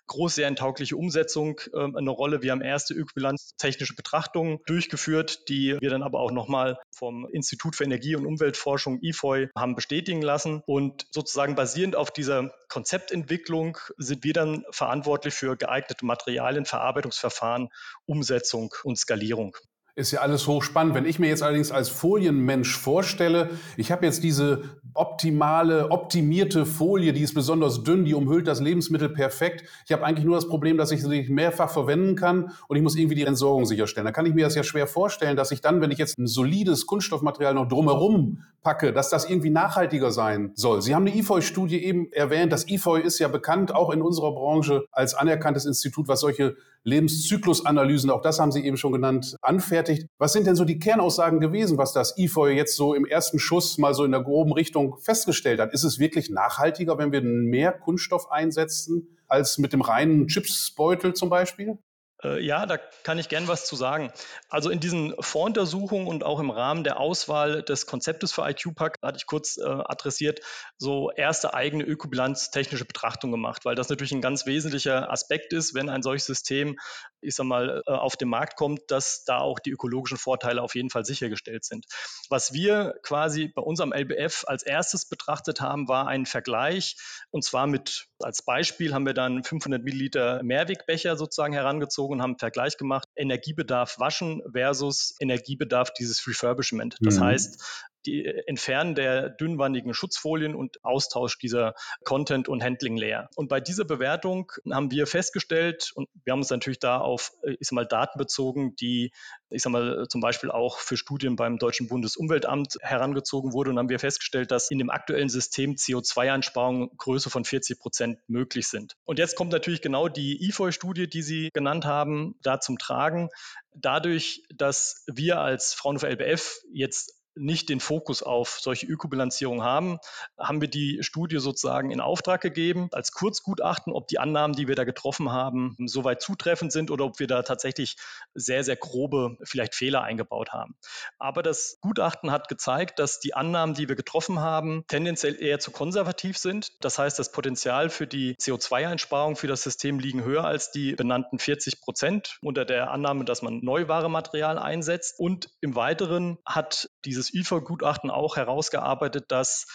großserientaugliche 0.08 0.96
Umsetzung 0.96 1.60
äh, 1.72 1.78
eine 1.78 2.10
Rolle. 2.10 2.42
Wir 2.42 2.52
haben 2.52 2.62
erste 2.62 2.94
ökobilanztechnische 2.94 3.94
Betrachtungen 3.94 4.58
durchgeführt, 4.66 5.48
die 5.48 5.76
wir 5.80 5.90
dann 5.90 6.02
aber 6.02 6.20
auch 6.20 6.32
nochmal 6.32 6.78
vom 6.90 7.28
Institut 7.30 7.76
für 7.76 7.84
Energie- 7.84 8.16
und 8.16 8.26
Umweltforschung 8.26 8.98
IFOI 9.02 9.50
haben 9.56 9.76
bestätigen 9.76 10.22
lassen. 10.22 10.62
Und 10.66 11.06
sozusagen 11.10 11.54
basierend 11.54 11.94
auf 11.94 12.10
dieser 12.10 12.50
Konzeptentwicklung 12.68 13.78
sind 13.98 14.24
wir 14.24 14.32
dann 14.32 14.64
verantwortlich 14.70 15.34
für 15.34 15.56
geeignete 15.56 16.04
Materialien, 16.04 16.64
Verarbeitungsverfahren, 16.64 17.68
Umsetzung 18.06 18.74
und 18.82 18.98
Skalierung. 18.98 19.56
Ist 19.98 20.12
ja 20.12 20.20
alles 20.20 20.46
hochspannend. 20.46 20.94
Wenn 20.94 21.06
ich 21.06 21.18
mir 21.18 21.26
jetzt 21.26 21.42
allerdings 21.42 21.72
als 21.72 21.88
Folienmensch 21.88 22.76
vorstelle, 22.76 23.50
ich 23.76 23.90
habe 23.90 24.06
jetzt 24.06 24.22
diese 24.22 24.62
optimale, 24.94 25.90
optimierte 25.90 26.66
Folie, 26.66 27.12
die 27.12 27.22
ist 27.22 27.34
besonders 27.34 27.82
dünn, 27.82 28.04
die 28.04 28.14
umhüllt 28.14 28.46
das 28.46 28.60
Lebensmittel 28.60 29.08
perfekt. 29.08 29.64
Ich 29.86 29.92
habe 29.92 30.04
eigentlich 30.04 30.24
nur 30.24 30.36
das 30.36 30.46
Problem, 30.48 30.76
dass 30.76 30.92
ich 30.92 31.02
sie 31.02 31.28
mehrfach 31.28 31.70
verwenden 31.70 32.14
kann 32.14 32.52
und 32.68 32.76
ich 32.76 32.82
muss 32.84 32.94
irgendwie 32.94 33.16
die 33.16 33.24
Entsorgung 33.24 33.66
sicherstellen. 33.66 34.04
Da 34.04 34.12
kann 34.12 34.24
ich 34.24 34.34
mir 34.34 34.44
das 34.44 34.54
ja 34.54 34.62
schwer 34.62 34.86
vorstellen, 34.86 35.36
dass 35.36 35.50
ich 35.50 35.62
dann, 35.62 35.80
wenn 35.80 35.90
ich 35.90 35.98
jetzt 35.98 36.16
ein 36.16 36.28
solides 36.28 36.86
Kunststoffmaterial 36.86 37.54
noch 37.54 37.66
drumherum 37.66 38.44
packe, 38.62 38.92
dass 38.92 39.08
das 39.08 39.28
irgendwie 39.28 39.50
nachhaltiger 39.50 40.10
sein 40.10 40.52
soll. 40.54 40.82
Sie 40.82 40.94
haben 40.94 41.06
eine 41.06 41.16
IFOI-Studie 41.16 41.82
eben 41.82 42.12
erwähnt. 42.12 42.52
Das 42.52 42.68
IFOI 42.68 43.00
ist 43.00 43.18
ja 43.18 43.28
bekannt, 43.28 43.74
auch 43.74 43.90
in 43.90 44.02
unserer 44.02 44.32
Branche, 44.32 44.84
als 44.92 45.14
anerkanntes 45.14 45.64
Institut, 45.64 46.08
was 46.08 46.20
solche 46.20 46.56
Lebenszyklusanalysen, 46.84 48.10
auch 48.10 48.22
das 48.22 48.38
haben 48.38 48.52
Sie 48.52 48.64
eben 48.64 48.76
schon 48.76 48.92
genannt, 48.92 49.36
anfertigt. 49.42 50.06
Was 50.18 50.32
sind 50.32 50.46
denn 50.46 50.56
so 50.56 50.64
die 50.64 50.78
Kernaussagen 50.78 51.40
gewesen, 51.40 51.78
was 51.78 51.92
das 51.92 52.16
IFOI 52.16 52.52
jetzt 52.52 52.76
so 52.76 52.94
im 52.94 53.04
ersten 53.04 53.38
Schuss 53.38 53.78
mal 53.78 53.94
so 53.94 54.04
in 54.04 54.12
der 54.12 54.22
groben 54.22 54.52
Richtung 54.52 54.96
festgestellt 54.98 55.60
hat? 55.60 55.72
Ist 55.72 55.84
es 55.84 55.98
wirklich 55.98 56.30
nachhaltiger, 56.30 56.98
wenn 56.98 57.12
wir 57.12 57.22
mehr 57.22 57.72
Kunststoff 57.72 58.30
einsetzen 58.30 59.16
als 59.26 59.58
mit 59.58 59.72
dem 59.72 59.82
reinen 59.82 60.26
Chipsbeutel 60.28 61.14
zum 61.14 61.28
Beispiel? 61.28 61.78
Äh, 62.24 62.44
ja, 62.44 62.66
da 62.66 62.76
kann 62.76 63.18
ich 63.18 63.28
gern 63.28 63.46
was 63.46 63.66
zu 63.66 63.76
sagen. 63.76 64.12
Also 64.48 64.70
in 64.70 64.80
diesen 64.80 65.14
Voruntersuchungen 65.20 66.08
und 66.08 66.24
auch 66.24 66.40
im 66.40 66.50
Rahmen 66.50 66.82
der 66.84 66.98
Auswahl 66.98 67.62
des 67.62 67.86
Konzeptes 67.86 68.32
für 68.32 68.48
IQ-Pack 68.48 68.96
hatte 69.02 69.18
ich 69.18 69.26
kurz 69.26 69.56
äh, 69.56 69.64
adressiert, 69.64 70.40
so 70.76 71.10
erste 71.10 71.54
eigene 71.54 71.84
ökobilanztechnische 71.84 72.84
Betrachtung 72.84 73.30
gemacht, 73.30 73.64
weil 73.64 73.76
das 73.76 73.88
natürlich 73.88 74.12
ein 74.12 74.20
ganz 74.20 74.46
wesentlicher 74.46 75.12
Aspekt 75.12 75.52
ist, 75.52 75.74
wenn 75.74 75.88
ein 75.88 76.02
solches 76.02 76.26
System, 76.26 76.76
ich 77.20 77.34
sag 77.34 77.44
mal, 77.44 77.82
äh, 77.86 77.90
auf 77.90 78.16
den 78.16 78.28
Markt 78.28 78.56
kommt, 78.56 78.80
dass 78.88 79.24
da 79.24 79.38
auch 79.38 79.58
die 79.58 79.70
ökologischen 79.70 80.18
Vorteile 80.18 80.62
auf 80.62 80.74
jeden 80.74 80.90
Fall 80.90 81.04
sichergestellt 81.04 81.64
sind. 81.64 81.86
Was 82.30 82.52
wir 82.52 82.94
quasi 83.02 83.48
bei 83.48 83.62
unserem 83.62 83.92
LBF 83.92 84.44
als 84.46 84.62
erstes 84.62 85.08
betrachtet 85.08 85.60
haben, 85.60 85.88
war 85.88 86.06
ein 86.06 86.26
Vergleich 86.26 86.96
und 87.30 87.44
zwar 87.44 87.66
mit, 87.66 88.06
als 88.22 88.42
Beispiel 88.42 88.94
haben 88.94 89.06
wir 89.06 89.14
dann 89.14 89.44
500 89.44 89.82
Milliliter 89.82 90.42
Mehrwegbecher 90.42 91.16
sozusagen 91.16 91.52
herangezogen 91.52 91.98
gezogen 91.98 92.14
und 92.14 92.22
haben 92.22 92.30
einen 92.32 92.38
Vergleich 92.38 92.76
gemacht, 92.76 93.08
Energiebedarf 93.16 93.98
waschen 93.98 94.42
versus 94.52 95.14
Energiebedarf 95.20 95.92
dieses 95.94 96.26
Refurbishment. 96.26 96.96
Das 97.00 97.16
mhm. 97.16 97.24
heißt, 97.24 97.87
die 98.06 98.24
Entfernen 98.24 98.94
der 98.94 99.28
dünnwandigen 99.28 99.94
Schutzfolien 99.94 100.54
und 100.54 100.84
Austausch 100.84 101.38
dieser 101.38 101.74
Content- 102.04 102.48
und 102.48 102.62
Handling-Layer. 102.62 103.28
Und 103.36 103.48
bei 103.48 103.60
dieser 103.60 103.84
Bewertung 103.84 104.52
haben 104.70 104.90
wir 104.90 105.06
festgestellt, 105.06 105.90
und 105.94 106.08
wir 106.24 106.32
haben 106.32 106.40
uns 106.40 106.50
natürlich 106.50 106.78
da 106.78 106.98
auf, 106.98 107.32
ich 107.42 107.68
sag 107.68 107.72
mal, 107.72 107.86
Daten 107.86 108.18
bezogen, 108.18 108.76
die, 108.76 109.12
ich 109.50 109.62
sag 109.62 109.70
mal, 109.70 110.06
zum 110.08 110.20
Beispiel 110.20 110.50
auch 110.50 110.78
für 110.78 110.96
Studien 110.96 111.36
beim 111.36 111.58
Deutschen 111.58 111.88
Bundesumweltamt 111.88 112.76
herangezogen 112.80 113.52
wurde, 113.52 113.70
und 113.70 113.78
haben 113.78 113.88
wir 113.88 113.98
festgestellt, 113.98 114.50
dass 114.50 114.70
in 114.70 114.78
dem 114.78 114.90
aktuellen 114.90 115.28
System 115.28 115.74
CO2-Einsparungen 115.74 116.90
Größe 116.96 117.30
von 117.30 117.44
40 117.44 117.78
Prozent 117.78 118.18
möglich 118.28 118.68
sind. 118.68 118.94
Und 119.04 119.18
jetzt 119.18 119.36
kommt 119.36 119.52
natürlich 119.52 119.82
genau 119.82 120.08
die 120.08 120.48
IFOI-Studie, 120.48 121.08
die 121.08 121.22
Sie 121.22 121.50
genannt 121.52 121.84
haben, 121.84 122.36
da 122.42 122.60
zum 122.60 122.78
Tragen. 122.78 123.28
Dadurch, 123.74 124.42
dass 124.54 125.04
wir 125.06 125.40
als 125.40 125.74
Fraunhofer 125.74 126.10
LBF 126.10 126.60
jetzt 126.72 127.17
nicht 127.38 127.68
den 127.68 127.80
Fokus 127.80 128.22
auf 128.22 128.58
solche 128.60 128.86
Ökobilanzierung 128.86 129.62
haben, 129.62 129.98
haben 130.38 130.60
wir 130.60 130.68
die 130.68 130.98
Studie 131.02 131.38
sozusagen 131.38 131.90
in 131.90 132.00
Auftrag 132.00 132.40
gegeben 132.40 132.88
als 132.92 133.12
Kurzgutachten, 133.12 133.92
ob 133.92 134.08
die 134.08 134.18
Annahmen, 134.18 134.54
die 134.54 134.68
wir 134.68 134.74
da 134.74 134.84
getroffen 134.84 135.32
haben, 135.32 135.76
soweit 135.86 136.22
zutreffend 136.22 136.72
sind 136.72 136.90
oder 136.90 137.04
ob 137.04 137.18
wir 137.18 137.26
da 137.26 137.42
tatsächlich 137.42 137.96
sehr, 138.34 138.64
sehr 138.64 138.76
grobe 138.76 139.36
vielleicht 139.42 139.74
Fehler 139.74 140.02
eingebaut 140.02 140.52
haben. 140.52 140.76
Aber 141.18 141.42
das 141.42 141.78
Gutachten 141.80 142.30
hat 142.30 142.48
gezeigt, 142.48 142.98
dass 142.98 143.20
die 143.20 143.34
Annahmen, 143.34 143.74
die 143.74 143.88
wir 143.88 143.96
getroffen 143.96 144.40
haben, 144.40 144.84
tendenziell 144.88 145.40
eher 145.40 145.58
zu 145.58 145.70
konservativ 145.70 146.38
sind. 146.38 146.72
Das 146.80 146.98
heißt, 146.98 147.18
das 147.18 147.32
Potenzial 147.32 147.90
für 147.90 148.06
die 148.06 148.34
CO2-Einsparung 148.34 149.36
für 149.36 149.46
das 149.46 149.62
System 149.62 149.98
liegen 149.98 150.24
höher 150.24 150.44
als 150.44 150.70
die 150.70 150.92
benannten 150.94 151.38
40 151.38 151.80
Prozent 151.80 152.38
unter 152.42 152.64
der 152.64 152.90
Annahme, 152.90 153.24
dass 153.24 153.42
man 153.42 153.60
Neuware-Material 153.60 154.58
einsetzt. 154.58 155.18
Und 155.18 155.50
im 155.60 155.74
Weiteren 155.74 156.38
hat 156.44 156.90
dieses 157.04 157.27
dieses 157.28 157.34
IFA-Gutachten 157.34 158.10
auch 158.10 158.36
herausgearbeitet, 158.36 159.26
dass 159.28 159.66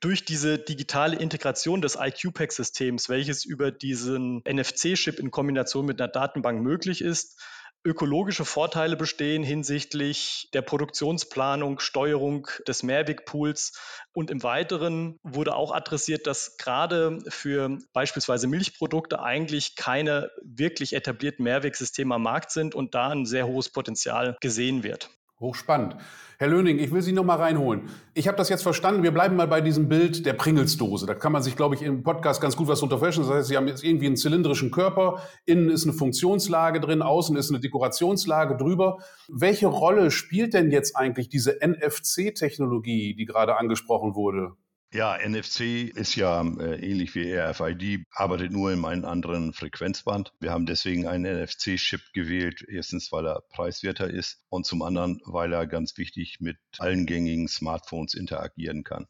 durch 0.00 0.24
diese 0.24 0.58
digitale 0.58 1.16
Integration 1.16 1.82
des 1.82 1.96
IQ-Pack-Systems, 2.00 3.08
welches 3.08 3.44
über 3.44 3.72
diesen 3.72 4.42
NFC-Chip 4.48 5.18
in 5.18 5.30
Kombination 5.30 5.86
mit 5.86 6.00
einer 6.00 6.10
Datenbank 6.10 6.62
möglich 6.62 7.02
ist, 7.02 7.42
ökologische 7.84 8.44
Vorteile 8.44 8.96
bestehen 8.96 9.42
hinsichtlich 9.42 10.48
der 10.52 10.62
Produktionsplanung, 10.62 11.78
Steuerung 11.78 12.48
des 12.66 12.82
Mehrwegpools. 12.82 13.78
Und 14.12 14.30
im 14.30 14.42
Weiteren 14.42 15.18
wurde 15.22 15.54
auch 15.54 15.72
adressiert, 15.72 16.26
dass 16.26 16.56
gerade 16.58 17.18
für 17.28 17.78
beispielsweise 17.92 18.46
Milchprodukte 18.46 19.20
eigentlich 19.20 19.76
keine 19.76 20.30
wirklich 20.42 20.92
etablierten 20.92 21.44
Mehrwegsysteme 21.44 22.16
am 22.16 22.22
Markt 22.22 22.50
sind 22.50 22.74
und 22.74 22.94
da 22.94 23.08
ein 23.08 23.26
sehr 23.26 23.46
hohes 23.46 23.70
Potenzial 23.70 24.36
gesehen 24.40 24.82
wird. 24.82 25.10
Hochspannend. 25.40 25.96
Herr 26.38 26.48
Löning, 26.48 26.78
ich 26.78 26.92
will 26.92 27.00
Sie 27.00 27.12
noch 27.12 27.24
mal 27.24 27.36
reinholen. 27.36 27.88
Ich 28.14 28.26
habe 28.26 28.36
das 28.36 28.48
jetzt 28.48 28.62
verstanden. 28.64 29.04
Wir 29.04 29.12
bleiben 29.12 29.36
mal 29.36 29.46
bei 29.46 29.60
diesem 29.60 29.88
Bild 29.88 30.26
der 30.26 30.32
Pringelsdose. 30.32 31.06
Da 31.06 31.14
kann 31.14 31.30
man 31.30 31.42
sich, 31.42 31.54
glaube 31.54 31.76
ich, 31.76 31.82
im 31.82 32.02
Podcast 32.02 32.40
ganz 32.40 32.56
gut 32.56 32.66
was 32.66 32.82
unterfälschen. 32.82 33.22
Das 33.22 33.32
heißt, 33.32 33.48
Sie 33.48 33.56
haben 33.56 33.68
jetzt 33.68 33.84
irgendwie 33.84 34.06
einen 34.06 34.16
zylindrischen 34.16 34.72
Körper. 34.72 35.22
Innen 35.46 35.70
ist 35.70 35.84
eine 35.84 35.92
Funktionslage 35.92 36.80
drin, 36.80 37.02
außen 37.02 37.36
ist 37.36 37.50
eine 37.50 37.60
Dekorationslage 37.60 38.56
drüber. 38.56 38.98
Welche 39.28 39.68
Rolle 39.68 40.10
spielt 40.10 40.54
denn 40.54 40.72
jetzt 40.72 40.96
eigentlich 40.96 41.28
diese 41.28 41.58
NFC-Technologie, 41.64 43.14
die 43.14 43.24
gerade 43.24 43.56
angesprochen 43.56 44.16
wurde? 44.16 44.56
Ja, 44.90 45.18
NFC 45.18 45.90
ist 45.94 46.14
ja 46.16 46.40
äh, 46.40 46.76
ähnlich 46.80 47.14
wie 47.14 47.34
RFID, 47.34 48.06
arbeitet 48.10 48.52
nur 48.52 48.72
in 48.72 48.82
einem 48.86 49.04
anderen 49.04 49.52
Frequenzband. 49.52 50.32
Wir 50.40 50.50
haben 50.50 50.64
deswegen 50.64 51.06
einen 51.06 51.42
NFC-Chip 51.42 52.00
gewählt. 52.14 52.64
Erstens, 52.66 53.12
weil 53.12 53.26
er 53.26 53.42
preiswerter 53.50 54.08
ist 54.08 54.42
und 54.48 54.64
zum 54.64 54.80
anderen, 54.80 55.20
weil 55.26 55.52
er 55.52 55.66
ganz 55.66 55.98
wichtig 55.98 56.38
mit 56.40 56.56
allen 56.78 57.04
gängigen 57.04 57.48
Smartphones 57.48 58.14
interagieren 58.14 58.82
kann. 58.82 59.06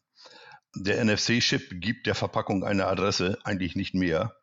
Der 0.75 1.03
NFC-Chip 1.03 1.81
gibt 1.81 2.07
der 2.07 2.15
Verpackung 2.15 2.65
eine 2.65 2.85
Adresse, 2.85 3.39
eigentlich 3.45 3.77
nicht 3.77 3.93
mehr. 3.93 4.35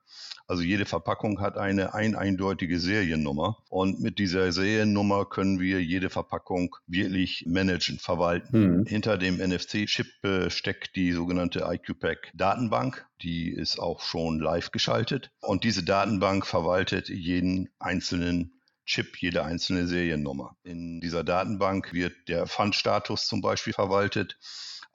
Also 0.46 0.62
jede 0.62 0.84
Verpackung 0.84 1.40
hat 1.40 1.58
eine 1.58 1.94
ein 1.94 2.14
eindeutige 2.14 2.78
Seriennummer 2.78 3.58
und 3.68 4.00
mit 4.00 4.18
dieser 4.18 4.52
Seriennummer 4.52 5.24
können 5.24 5.58
wir 5.58 5.82
jede 5.82 6.08
Verpackung 6.08 6.76
wirklich 6.86 7.44
managen, 7.46 7.98
verwalten. 7.98 8.78
Mhm. 8.78 8.86
Hinter 8.86 9.18
dem 9.18 9.38
NFC-Chip 9.38 10.06
steckt 10.48 10.94
die 10.96 11.12
sogenannte 11.12 11.66
IQPack 11.68 12.32
Datenbank. 12.34 13.06
Die 13.22 13.50
ist 13.50 13.78
auch 13.78 14.02
schon 14.02 14.38
live 14.38 14.70
geschaltet 14.70 15.30
und 15.40 15.64
diese 15.64 15.82
Datenbank 15.82 16.46
verwaltet 16.46 17.08
jeden 17.08 17.68
einzelnen 17.78 18.52
Chip, 18.84 19.16
jede 19.20 19.44
einzelne 19.44 19.88
Seriennummer. 19.88 20.56
In 20.62 21.00
dieser 21.00 21.24
Datenbank 21.24 21.92
wird 21.92 22.28
der 22.28 22.46
Fundstatus 22.46 23.26
zum 23.26 23.40
Beispiel 23.40 23.72
verwaltet. 23.72 24.38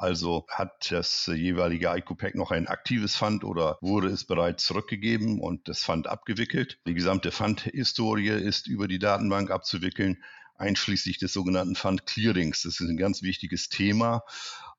Also 0.01 0.47
hat 0.49 0.91
das 0.91 1.27
jeweilige 1.27 1.89
IQ-Pack 1.95 2.33
noch 2.33 2.49
ein 2.49 2.65
aktives 2.67 3.15
Fund 3.15 3.43
oder 3.43 3.77
wurde 3.81 4.07
es 4.07 4.25
bereits 4.25 4.65
zurückgegeben 4.65 5.39
und 5.39 5.67
das 5.67 5.83
Fund 5.83 6.07
abgewickelt. 6.07 6.79
Die 6.87 6.95
gesamte 6.95 7.29
Fund-Historie 7.29 8.29
ist 8.29 8.65
über 8.65 8.87
die 8.87 8.97
Datenbank 8.97 9.51
abzuwickeln, 9.51 10.23
einschließlich 10.57 11.19
des 11.19 11.33
sogenannten 11.33 11.75
Fund 11.75 12.07
Clearings. 12.07 12.63
Das 12.63 12.79
ist 12.79 12.89
ein 12.89 12.97
ganz 12.97 13.21
wichtiges 13.21 13.69
Thema, 13.69 14.23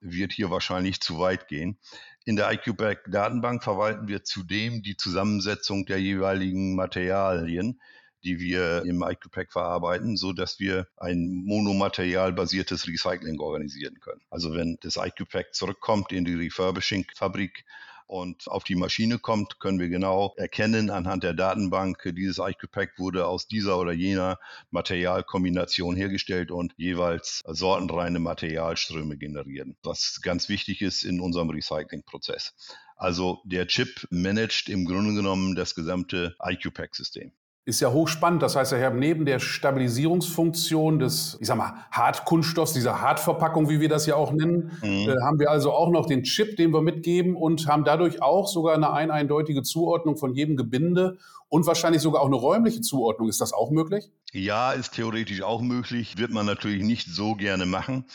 wird 0.00 0.32
hier 0.32 0.50
wahrscheinlich 0.50 1.00
zu 1.00 1.20
weit 1.20 1.46
gehen. 1.46 1.78
In 2.24 2.34
der 2.34 2.50
IQ-Pack 2.50 3.04
Datenbank 3.08 3.62
verwalten 3.62 4.08
wir 4.08 4.24
zudem 4.24 4.82
die 4.82 4.96
Zusammensetzung 4.96 5.86
der 5.86 6.00
jeweiligen 6.00 6.74
Materialien 6.74 7.80
die 8.24 8.40
wir 8.40 8.82
im 8.84 9.02
IQ-Pack 9.02 9.52
verarbeiten, 9.52 10.16
so 10.16 10.32
dass 10.32 10.58
wir 10.58 10.86
ein 10.96 11.42
monomaterialbasiertes 11.44 12.86
Recycling 12.86 13.40
organisieren 13.40 14.00
können. 14.00 14.20
Also 14.30 14.54
wenn 14.54 14.78
das 14.80 14.96
IQ-Pack 14.96 15.54
zurückkommt 15.54 16.12
in 16.12 16.24
die 16.24 16.34
Refurbishing-Fabrik, 16.34 17.64
und 18.12 18.46
auf 18.48 18.62
die 18.62 18.74
Maschine 18.74 19.18
kommt, 19.18 19.58
können 19.58 19.80
wir 19.80 19.88
genau 19.88 20.34
erkennen 20.36 20.90
anhand 20.90 21.24
der 21.24 21.32
Datenbank, 21.32 22.02
dieses 22.14 22.38
IQ-Pack 22.38 22.98
wurde 22.98 23.26
aus 23.26 23.48
dieser 23.48 23.78
oder 23.78 23.92
jener 23.92 24.38
Materialkombination 24.70 25.96
hergestellt 25.96 26.50
und 26.50 26.74
jeweils 26.76 27.42
sortenreine 27.46 28.18
Materialströme 28.18 29.16
generieren, 29.16 29.76
was 29.82 30.20
ganz 30.22 30.50
wichtig 30.50 30.82
ist 30.82 31.04
in 31.04 31.20
unserem 31.20 31.48
Recyclingprozess. 31.48 32.54
Also 32.96 33.40
der 33.44 33.66
Chip 33.66 34.06
managt 34.10 34.68
im 34.68 34.84
Grunde 34.84 35.14
genommen 35.14 35.54
das 35.54 35.74
gesamte 35.74 36.36
IQ-Pack-System 36.44 37.32
ist 37.64 37.80
ja 37.80 37.92
hochspannend. 37.92 38.42
Das 38.42 38.56
heißt, 38.56 38.72
Herr, 38.72 38.90
neben 38.90 39.24
der 39.24 39.38
Stabilisierungsfunktion 39.38 40.98
des, 40.98 41.38
ich 41.40 41.46
sag 41.46 41.56
mal, 41.56 41.74
Hartkunststoffs, 41.92 42.72
dieser 42.72 43.00
Hartverpackung, 43.00 43.68
wie 43.68 43.80
wir 43.80 43.88
das 43.88 44.06
ja 44.06 44.16
auch 44.16 44.32
nennen, 44.32 44.72
mhm. 44.82 45.08
äh, 45.08 45.14
haben 45.22 45.38
wir 45.38 45.50
also 45.50 45.72
auch 45.72 45.90
noch 45.90 46.06
den 46.06 46.24
Chip, 46.24 46.56
den 46.56 46.72
wir 46.72 46.82
mitgeben 46.82 47.36
und 47.36 47.68
haben 47.68 47.84
dadurch 47.84 48.20
auch 48.20 48.48
sogar 48.48 48.74
eine 48.74 48.92
ein 48.92 49.10
eindeutige 49.10 49.62
Zuordnung 49.62 50.16
von 50.16 50.34
jedem 50.34 50.56
Gebinde 50.56 51.18
und 51.48 51.66
wahrscheinlich 51.66 52.02
sogar 52.02 52.22
auch 52.22 52.26
eine 52.26 52.36
räumliche 52.36 52.80
Zuordnung. 52.80 53.28
Ist 53.28 53.40
das 53.40 53.52
auch 53.52 53.70
möglich? 53.70 54.10
Ja, 54.34 54.72
ist 54.72 54.94
theoretisch 54.94 55.42
auch 55.42 55.60
möglich, 55.60 56.16
wird 56.16 56.30
man 56.30 56.46
natürlich 56.46 56.82
nicht 56.82 57.06
so 57.06 57.34
gerne 57.34 57.66
machen 57.66 58.06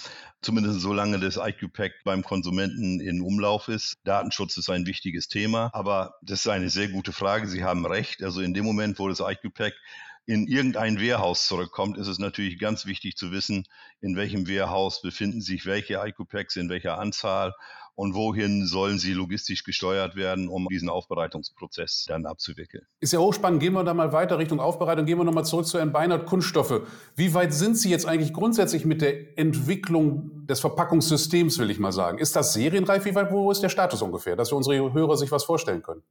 zumindest 0.41 0.81
solange 0.81 1.19
das 1.19 1.37
IQ-Pack 1.37 2.03
beim 2.03 2.23
Konsumenten 2.23 2.99
in 2.99 3.21
Umlauf 3.21 3.67
ist. 3.67 3.97
Datenschutz 4.03 4.57
ist 4.57 4.69
ein 4.69 4.85
wichtiges 4.85 5.27
Thema, 5.27 5.69
aber 5.73 6.15
das 6.21 6.41
ist 6.41 6.47
eine 6.47 6.69
sehr 6.69 6.89
gute 6.89 7.11
Frage. 7.11 7.47
Sie 7.47 7.63
haben 7.63 7.85
recht. 7.85 8.23
Also 8.23 8.41
in 8.41 8.53
dem 8.53 8.65
Moment, 8.65 8.99
wo 8.99 9.09
das 9.09 9.19
IQ-Pack 9.19 9.73
in 10.25 10.47
irgendein 10.47 10.99
Wehrhaus 10.99 11.47
zurückkommt, 11.47 11.97
ist 11.97 12.07
es 12.07 12.19
natürlich 12.19 12.59
ganz 12.59 12.85
wichtig 12.85 13.15
zu 13.15 13.31
wissen, 13.31 13.65
in 14.01 14.15
welchem 14.15 14.47
Wehrhaus 14.47 15.01
befinden 15.01 15.41
sich 15.41 15.65
welche 15.65 15.95
IQ-Packs, 15.95 16.57
in 16.57 16.69
welcher 16.69 16.99
Anzahl 16.99 17.53
und 17.97 18.13
wohin 18.13 18.67
sollen 18.67 18.99
sie 18.99 19.13
logistisch 19.13 19.63
gesteuert 19.63 20.15
werden, 20.15 20.49
um 20.49 20.67
diesen 20.69 20.87
Aufbereitungsprozess 20.87 22.05
dann 22.07 22.27
abzuwickeln. 22.27 22.85
Ist 22.99 23.11
ja 23.11 23.17
hochspannend. 23.19 23.59
Gehen 23.59 23.73
wir 23.73 23.83
da 23.83 23.95
mal 23.95 24.13
weiter 24.13 24.37
Richtung 24.37 24.59
Aufbereitung. 24.59 25.07
Gehen 25.07 25.17
wir 25.17 25.23
nochmal 25.23 25.45
zurück 25.45 25.65
zu 25.65 25.79
Herrn 25.79 25.91
Beinert, 25.91 26.27
Kunststoffe. 26.27 26.81
Wie 27.15 27.33
weit 27.33 27.55
sind 27.55 27.75
Sie 27.75 27.89
jetzt 27.89 28.05
eigentlich 28.05 28.33
grundsätzlich 28.33 28.85
mit 28.85 29.01
der 29.01 29.39
Entwicklung 29.39 30.36
des 30.47 30.61
Verpackungssystems, 30.61 31.59
will 31.59 31.69
ich 31.69 31.79
mal 31.79 31.91
sagen? 31.91 32.19
Ist 32.19 32.35
das 32.35 32.53
serienreif? 32.53 33.03
Wie 33.05 33.13
weit, 33.15 33.31
wo 33.31 33.51
ist 33.51 33.61
der 33.61 33.69
Status 33.69 34.01
ungefähr, 34.01 34.35
dass 34.35 34.51
wir 34.51 34.55
unsere 34.55 34.93
Hörer 34.93 35.17
sich 35.17 35.31
was 35.31 35.43
vorstellen 35.43 35.83
können? 35.83 36.03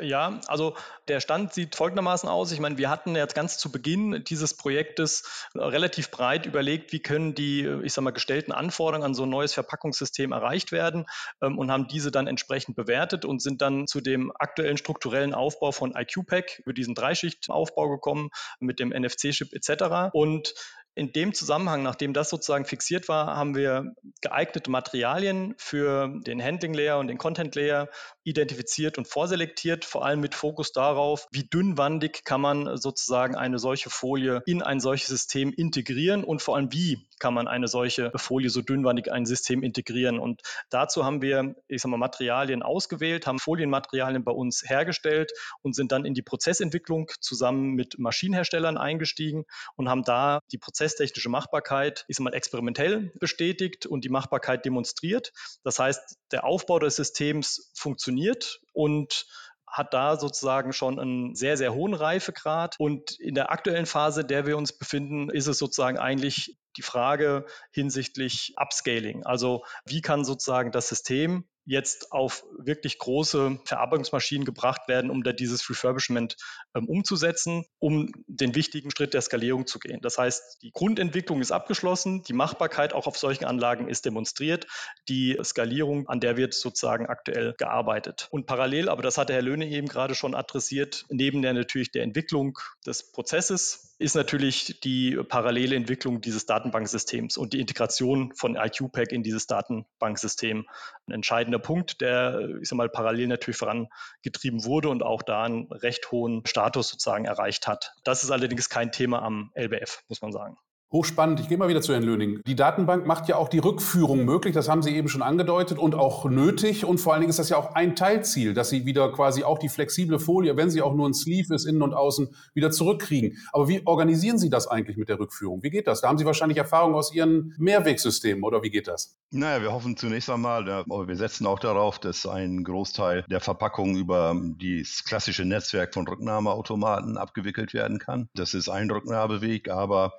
Ja, 0.00 0.40
also 0.48 0.74
der 1.08 1.20
Stand 1.20 1.52
sieht 1.52 1.76
folgendermaßen 1.76 2.28
aus. 2.28 2.50
Ich 2.50 2.60
meine, 2.60 2.76
wir 2.76 2.90
hatten 2.90 3.14
jetzt 3.14 3.34
ganz 3.34 3.56
zu 3.58 3.70
Beginn 3.70 4.24
dieses 4.26 4.56
Projektes 4.56 5.48
relativ 5.54 6.10
breit 6.10 6.46
überlegt, 6.46 6.92
wie 6.92 7.00
können 7.00 7.34
die, 7.34 7.66
ich 7.82 7.92
sag 7.92 8.02
mal, 8.02 8.10
gestellten 8.10 8.52
Anforderungen 8.52 9.04
an 9.06 9.14
so 9.14 9.24
ein 9.24 9.30
neues 9.30 9.54
Verpackungssystem 9.54 10.32
erreicht 10.32 10.72
werden 10.72 11.06
ähm, 11.40 11.58
und 11.58 11.70
haben 11.70 11.86
diese 11.86 12.10
dann 12.10 12.26
entsprechend 12.26 12.76
bewertet 12.76 13.24
und 13.24 13.40
sind 13.40 13.62
dann 13.62 13.86
zu 13.86 14.00
dem 14.00 14.32
aktuellen 14.36 14.76
strukturellen 14.76 15.34
Aufbau 15.34 15.70
von 15.70 15.94
IQPack 15.96 16.62
über 16.64 16.72
diesen 16.72 16.94
Dreischichtaufbau 16.94 17.88
gekommen 17.88 18.30
mit 18.58 18.80
dem 18.80 18.90
NFC-Chip 18.90 19.52
etc. 19.52 20.10
Und 20.12 20.54
in 20.96 21.12
dem 21.12 21.34
Zusammenhang, 21.34 21.82
nachdem 21.82 22.12
das 22.12 22.30
sozusagen 22.30 22.64
fixiert 22.64 23.08
war, 23.08 23.36
haben 23.36 23.56
wir 23.56 23.94
geeignete 24.20 24.70
Materialien 24.70 25.54
für 25.58 26.20
den 26.20 26.42
Handling 26.42 26.72
Layer 26.72 26.98
und 26.98 27.08
den 27.08 27.18
Content 27.18 27.54
Layer 27.56 27.88
identifiziert 28.22 28.96
und 28.96 29.08
vorselektiert, 29.08 29.84
vor 29.84 30.04
allem 30.04 30.20
mit 30.20 30.34
Fokus 30.34 30.72
darauf, 30.72 31.26
wie 31.32 31.44
dünnwandig 31.44 32.24
kann 32.24 32.40
man 32.40 32.76
sozusagen 32.76 33.34
eine 33.34 33.58
solche 33.58 33.90
Folie 33.90 34.42
in 34.46 34.62
ein 34.62 34.78
solches 34.78 35.08
System 35.08 35.52
integrieren 35.52 36.22
und 36.22 36.42
vor 36.42 36.56
allem 36.56 36.72
wie 36.72 37.08
kann 37.24 37.32
man 37.32 37.48
eine 37.48 37.68
solche 37.68 38.12
Folie 38.16 38.50
so 38.50 38.60
dünnwandig 38.60 39.06
in 39.06 39.14
ein 39.14 39.24
System 39.24 39.62
integrieren. 39.62 40.18
Und 40.18 40.42
dazu 40.68 41.06
haben 41.06 41.22
wir, 41.22 41.54
ich 41.68 41.80
sag 41.80 41.88
mal, 41.88 41.96
Materialien 41.96 42.62
ausgewählt, 42.62 43.26
haben 43.26 43.38
Folienmaterialien 43.38 44.24
bei 44.24 44.32
uns 44.32 44.62
hergestellt 44.62 45.32
und 45.62 45.74
sind 45.74 45.90
dann 45.90 46.04
in 46.04 46.12
die 46.12 46.20
Prozessentwicklung 46.20 47.10
zusammen 47.22 47.70
mit 47.70 47.98
Maschinenherstellern 47.98 48.76
eingestiegen 48.76 49.46
und 49.74 49.88
haben 49.88 50.02
da 50.02 50.40
die 50.52 50.58
prozesstechnische 50.58 51.30
Machbarkeit, 51.30 52.04
ich 52.08 52.16
sag 52.16 52.24
mal, 52.24 52.34
experimentell 52.34 53.10
bestätigt 53.18 53.86
und 53.86 54.04
die 54.04 54.10
Machbarkeit 54.10 54.66
demonstriert. 54.66 55.32
Das 55.62 55.78
heißt, 55.78 56.18
der 56.30 56.44
Aufbau 56.44 56.78
des 56.78 56.96
Systems 56.96 57.72
funktioniert 57.74 58.60
und 58.74 59.24
hat 59.66 59.94
da 59.94 60.18
sozusagen 60.18 60.74
schon 60.74 61.00
einen 61.00 61.34
sehr, 61.34 61.56
sehr 61.56 61.72
hohen 61.72 61.94
Reifegrad. 61.94 62.76
Und 62.78 63.18
in 63.18 63.34
der 63.34 63.50
aktuellen 63.50 63.86
Phase, 63.86 64.20
in 64.20 64.28
der 64.28 64.46
wir 64.46 64.58
uns 64.58 64.76
befinden, 64.76 65.30
ist 65.30 65.46
es 65.46 65.56
sozusagen 65.56 65.98
eigentlich 65.98 66.58
die 66.76 66.82
Frage 66.82 67.46
hinsichtlich 67.70 68.54
Upscaling. 68.56 69.24
Also 69.24 69.64
wie 69.84 70.00
kann 70.00 70.24
sozusagen 70.24 70.72
das 70.72 70.88
System 70.88 71.44
jetzt 71.66 72.12
auf 72.12 72.44
wirklich 72.58 72.98
große 72.98 73.58
Verarbeitungsmaschinen 73.64 74.44
gebracht 74.44 74.82
werden, 74.88 75.10
um 75.10 75.22
da 75.22 75.32
dieses 75.32 75.68
Refurbishment 75.68 76.36
ähm, 76.74 76.88
umzusetzen, 76.88 77.64
um 77.78 78.12
den 78.26 78.54
wichtigen 78.54 78.90
Schritt 78.90 79.14
der 79.14 79.22
Skalierung 79.22 79.66
zu 79.66 79.78
gehen. 79.78 80.00
Das 80.02 80.18
heißt, 80.18 80.62
die 80.62 80.70
Grundentwicklung 80.72 81.40
ist 81.40 81.52
abgeschlossen, 81.52 82.22
die 82.22 82.32
Machbarkeit 82.32 82.92
auch 82.92 83.06
auf 83.06 83.16
solchen 83.16 83.44
Anlagen 83.44 83.88
ist 83.88 84.04
demonstriert, 84.04 84.66
die 85.08 85.38
Skalierung, 85.42 86.08
an 86.08 86.20
der 86.20 86.36
wird 86.36 86.54
sozusagen 86.54 87.06
aktuell 87.06 87.54
gearbeitet. 87.56 88.28
Und 88.30 88.46
parallel, 88.46 88.88
aber 88.88 89.02
das 89.02 89.18
hat 89.18 89.28
der 89.28 89.36
Herr 89.36 89.42
Löhne 89.42 89.66
eben 89.66 89.88
gerade 89.88 90.14
schon 90.14 90.34
adressiert, 90.34 91.04
neben 91.08 91.42
der 91.42 91.54
natürlich 91.54 91.90
der 91.90 92.02
Entwicklung 92.02 92.58
des 92.86 93.10
Prozesses 93.12 93.93
ist 93.98 94.14
natürlich 94.14 94.80
die 94.80 95.16
parallele 95.28 95.76
Entwicklung 95.76 96.20
dieses 96.20 96.46
Datenbanksystems 96.46 97.36
und 97.36 97.52
die 97.52 97.60
Integration 97.60 98.32
von 98.34 98.56
IQPAC 98.56 99.12
in 99.12 99.22
dieses 99.22 99.46
Datenbanksystem 99.46 100.66
ein 101.06 101.12
entscheidender 101.12 101.58
Punkt, 101.58 102.00
der, 102.00 102.58
ich 102.60 102.68
sag 102.68 102.76
mal, 102.76 102.88
parallel 102.88 103.28
natürlich 103.28 103.58
vorangetrieben 103.58 104.64
wurde 104.64 104.88
und 104.88 105.02
auch 105.02 105.22
da 105.22 105.44
einen 105.44 105.70
recht 105.72 106.10
hohen 106.10 106.44
Status 106.46 106.88
sozusagen 106.88 107.24
erreicht 107.24 107.66
hat. 107.66 107.94
Das 108.04 108.24
ist 108.24 108.30
allerdings 108.30 108.68
kein 108.68 108.92
Thema 108.92 109.22
am 109.22 109.52
LBF, 109.54 110.02
muss 110.08 110.22
man 110.22 110.32
sagen. 110.32 110.56
Hochspannend. 110.92 111.40
Ich 111.40 111.48
gehe 111.48 111.58
mal 111.58 111.68
wieder 111.68 111.82
zu 111.82 111.92
Herrn 111.92 112.04
Löning. 112.04 112.40
Die 112.46 112.54
Datenbank 112.54 113.04
macht 113.06 113.28
ja 113.28 113.36
auch 113.36 113.48
die 113.48 113.58
Rückführung 113.58 114.24
möglich, 114.24 114.54
das 114.54 114.68
haben 114.68 114.82
Sie 114.82 114.94
eben 114.94 115.08
schon 115.08 115.22
angedeutet 115.22 115.78
und 115.78 115.94
auch 115.96 116.24
nötig. 116.26 116.84
Und 116.84 116.98
vor 116.98 117.12
allen 117.12 117.22
Dingen 117.22 117.30
ist 117.30 117.38
das 117.38 117.48
ja 117.48 117.56
auch 117.56 117.74
ein 117.74 117.96
Teilziel, 117.96 118.54
dass 118.54 118.70
Sie 118.70 118.86
wieder 118.86 119.10
quasi 119.10 119.42
auch 119.42 119.58
die 119.58 119.68
flexible 119.68 120.18
Folie, 120.20 120.56
wenn 120.56 120.70
sie 120.70 120.82
auch 120.82 120.94
nur 120.94 121.08
ein 121.08 121.14
Sleeve 121.14 121.54
ist, 121.54 121.64
innen 121.64 121.82
und 121.82 121.94
außen, 121.94 122.34
wieder 122.54 122.70
zurückkriegen. 122.70 123.38
Aber 123.52 123.68
wie 123.68 123.84
organisieren 123.86 124.38
Sie 124.38 124.50
das 124.50 124.68
eigentlich 124.68 124.96
mit 124.96 125.08
der 125.08 125.18
Rückführung? 125.18 125.62
Wie 125.62 125.70
geht 125.70 125.86
das? 125.86 126.00
Da 126.00 126.08
haben 126.08 126.18
Sie 126.18 126.26
wahrscheinlich 126.26 126.58
Erfahrung 126.58 126.94
aus 126.94 127.12
Ihren 127.12 127.54
Mehrwegsystemen 127.58 128.44
oder 128.44 128.62
wie 128.62 128.70
geht 128.70 128.86
das? 128.86 129.16
Naja, 129.30 129.62
wir 129.62 129.72
hoffen 129.72 129.96
zunächst 129.96 130.30
einmal, 130.30 130.64
wir 130.66 131.16
setzen 131.16 131.46
auch 131.46 131.58
darauf, 131.58 131.98
dass 131.98 132.24
ein 132.24 132.62
Großteil 132.62 133.24
der 133.28 133.40
Verpackung 133.40 133.96
über 133.96 134.40
das 134.60 135.02
klassische 135.02 135.44
Netzwerk 135.44 135.92
von 135.92 136.06
Rücknahmeautomaten 136.06 137.16
abgewickelt 137.16 137.74
werden 137.74 137.98
kann. 137.98 138.28
Das 138.34 138.54
ist 138.54 138.68
ein 138.68 138.90
Rücknahmeweg, 138.90 139.70
aber 139.70 140.12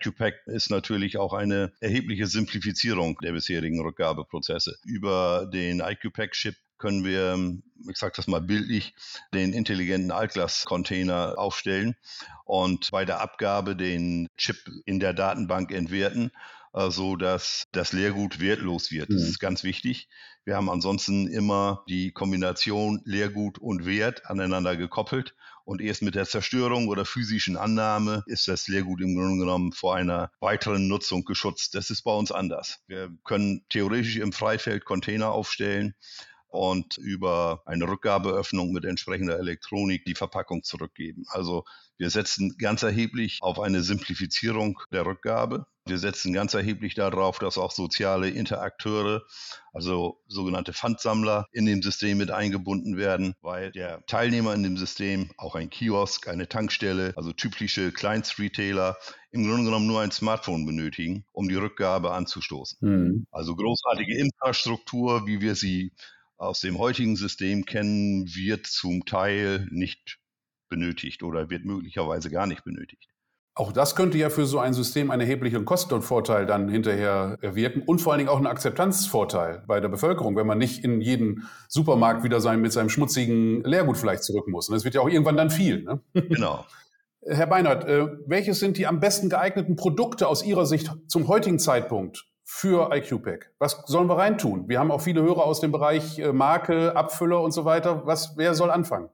IQPAC 0.00 0.46
ist 0.46 0.70
natürlich 0.70 1.18
auch 1.18 1.32
eine 1.32 1.72
erhebliche 1.80 2.26
Simplifizierung 2.26 3.18
der 3.22 3.32
bisherigen 3.32 3.80
Rückgabeprozesse. 3.80 4.76
Über 4.84 5.48
den 5.52 5.80
IQPAC-Chip 5.80 6.56
können 6.78 7.04
wir, 7.04 7.38
ich 7.90 7.98
sage 7.98 8.14
das 8.16 8.26
mal 8.26 8.40
bildlich, 8.40 8.94
den 9.34 9.52
intelligenten 9.52 10.10
Altglas-Container 10.10 11.34
aufstellen 11.36 11.94
und 12.46 12.90
bei 12.90 13.04
der 13.04 13.20
Abgabe 13.20 13.76
den 13.76 14.26
Chip 14.36 14.56
in 14.86 14.98
der 14.98 15.12
Datenbank 15.12 15.72
entwerten 15.72 16.32
äh, 16.74 16.90
so 16.90 17.16
dass 17.16 17.66
das 17.72 17.92
Leergut 17.92 18.40
wertlos 18.40 18.90
wird. 18.90 19.10
Das 19.10 19.22
mhm. 19.22 19.28
ist 19.28 19.38
ganz 19.38 19.64
wichtig. 19.64 20.08
Wir 20.44 20.56
haben 20.56 20.70
ansonsten 20.70 21.28
immer 21.28 21.84
die 21.88 22.12
Kombination 22.12 23.00
Leergut 23.04 23.58
und 23.58 23.86
Wert 23.86 24.26
aneinander 24.26 24.76
gekoppelt 24.76 25.34
und 25.64 25.80
erst 25.80 26.02
mit 26.02 26.16
der 26.16 26.26
Zerstörung 26.26 26.88
oder 26.88 27.04
physischen 27.04 27.56
Annahme 27.56 28.24
ist 28.26 28.48
das 28.48 28.66
Leergut 28.66 29.00
im 29.02 29.14
Grunde 29.14 29.38
genommen 29.38 29.72
vor 29.72 29.94
einer 29.94 30.32
weiteren 30.40 30.88
Nutzung 30.88 31.24
geschützt. 31.24 31.76
Das 31.76 31.90
ist 31.90 32.02
bei 32.02 32.12
uns 32.12 32.32
anders. 32.32 32.80
Wir 32.88 33.10
können 33.24 33.64
theoretisch 33.68 34.16
im 34.16 34.32
Freifeld 34.32 34.84
Container 34.84 35.30
aufstellen 35.30 35.94
und 36.48 36.98
über 36.98 37.62
eine 37.66 37.86
Rückgabeöffnung 37.86 38.72
mit 38.72 38.84
entsprechender 38.84 39.38
Elektronik 39.38 40.04
die 40.04 40.16
Verpackung 40.16 40.64
zurückgeben. 40.64 41.24
Also 41.28 41.64
wir 41.96 42.10
setzen 42.10 42.56
ganz 42.58 42.82
erheblich 42.82 43.38
auf 43.40 43.60
eine 43.60 43.82
Simplifizierung 43.82 44.80
der 44.90 45.06
Rückgabe. 45.06 45.66
Wir 45.90 45.98
setzen 45.98 46.32
ganz 46.32 46.54
erheblich 46.54 46.94
darauf, 46.94 47.40
dass 47.40 47.58
auch 47.58 47.72
soziale 47.72 48.30
Interakteure, 48.30 49.22
also 49.72 50.20
sogenannte 50.28 50.72
Pfandsammler, 50.72 51.46
in 51.52 51.66
dem 51.66 51.82
System 51.82 52.18
mit 52.18 52.30
eingebunden 52.30 52.96
werden, 52.96 53.34
weil 53.42 53.72
der 53.72 54.06
Teilnehmer 54.06 54.54
in 54.54 54.62
dem 54.62 54.76
System, 54.76 55.32
auch 55.36 55.56
ein 55.56 55.68
Kiosk, 55.68 56.28
eine 56.28 56.48
Tankstelle, 56.48 57.12
also 57.16 57.32
typische 57.32 57.90
Kleinstretailer, 57.90 58.96
im 59.32 59.44
Grunde 59.44 59.64
genommen 59.64 59.88
nur 59.88 60.00
ein 60.00 60.12
Smartphone 60.12 60.64
benötigen, 60.64 61.24
um 61.32 61.48
die 61.48 61.56
Rückgabe 61.56 62.12
anzustoßen. 62.12 62.78
Mhm. 62.80 63.26
Also 63.32 63.56
großartige 63.56 64.16
Infrastruktur, 64.16 65.26
wie 65.26 65.40
wir 65.40 65.56
sie 65.56 65.92
aus 66.36 66.60
dem 66.60 66.78
heutigen 66.78 67.16
System 67.16 67.64
kennen, 67.64 68.32
wird 68.32 68.68
zum 68.68 69.04
Teil 69.04 69.66
nicht 69.72 70.20
benötigt 70.68 71.24
oder 71.24 71.50
wird 71.50 71.64
möglicherweise 71.64 72.30
gar 72.30 72.46
nicht 72.46 72.62
benötigt. 72.62 73.08
Auch 73.54 73.72
das 73.72 73.96
könnte 73.96 74.16
ja 74.16 74.30
für 74.30 74.46
so 74.46 74.58
ein 74.60 74.74
System 74.74 75.10
einen 75.10 75.22
erheblichen 75.22 75.64
Kostenvorteil 75.64 76.46
dann 76.46 76.68
hinterher 76.68 77.36
wirken 77.40 77.82
und 77.82 78.00
vor 78.00 78.12
allen 78.12 78.18
Dingen 78.18 78.30
auch 78.30 78.36
einen 78.36 78.46
Akzeptanzvorteil 78.46 79.64
bei 79.66 79.80
der 79.80 79.88
Bevölkerung, 79.88 80.36
wenn 80.36 80.46
man 80.46 80.58
nicht 80.58 80.84
in 80.84 81.00
jeden 81.00 81.48
Supermarkt 81.68 82.22
wieder 82.22 82.40
sein, 82.40 82.60
mit 82.60 82.72
seinem 82.72 82.88
schmutzigen 82.88 83.62
Leergut 83.64 83.98
vielleicht 83.98 84.22
zurück 84.22 84.46
muss. 84.48 84.68
Und 84.68 84.76
das 84.76 84.84
wird 84.84 84.94
ja 84.94 85.00
auch 85.00 85.08
irgendwann 85.08 85.36
dann 85.36 85.50
viel. 85.50 85.82
Ne? 85.82 86.00
Genau. 86.28 86.64
Herr 87.22 87.46
Beinert, 87.46 87.84
äh, 87.84 88.06
welches 88.26 88.60
sind 88.60 88.78
die 88.78 88.86
am 88.86 88.98
besten 88.98 89.28
geeigneten 89.28 89.76
Produkte 89.76 90.26
aus 90.26 90.42
Ihrer 90.42 90.64
Sicht 90.64 90.90
zum 91.06 91.28
heutigen 91.28 91.58
Zeitpunkt 91.58 92.24
für 92.44 92.94
IQPAC? 92.94 93.52
Was 93.58 93.82
sollen 93.86 94.08
wir 94.08 94.16
reintun? 94.16 94.68
Wir 94.68 94.78
haben 94.78 94.90
auch 94.90 95.02
viele 95.02 95.22
Hörer 95.22 95.44
aus 95.44 95.60
dem 95.60 95.70
Bereich 95.70 96.18
äh, 96.18 96.32
Marke, 96.32 96.96
Abfüller 96.96 97.42
und 97.42 97.52
so 97.52 97.66
weiter. 97.66 98.06
Was, 98.06 98.34
wer 98.36 98.54
soll 98.54 98.70
anfangen? 98.70 99.10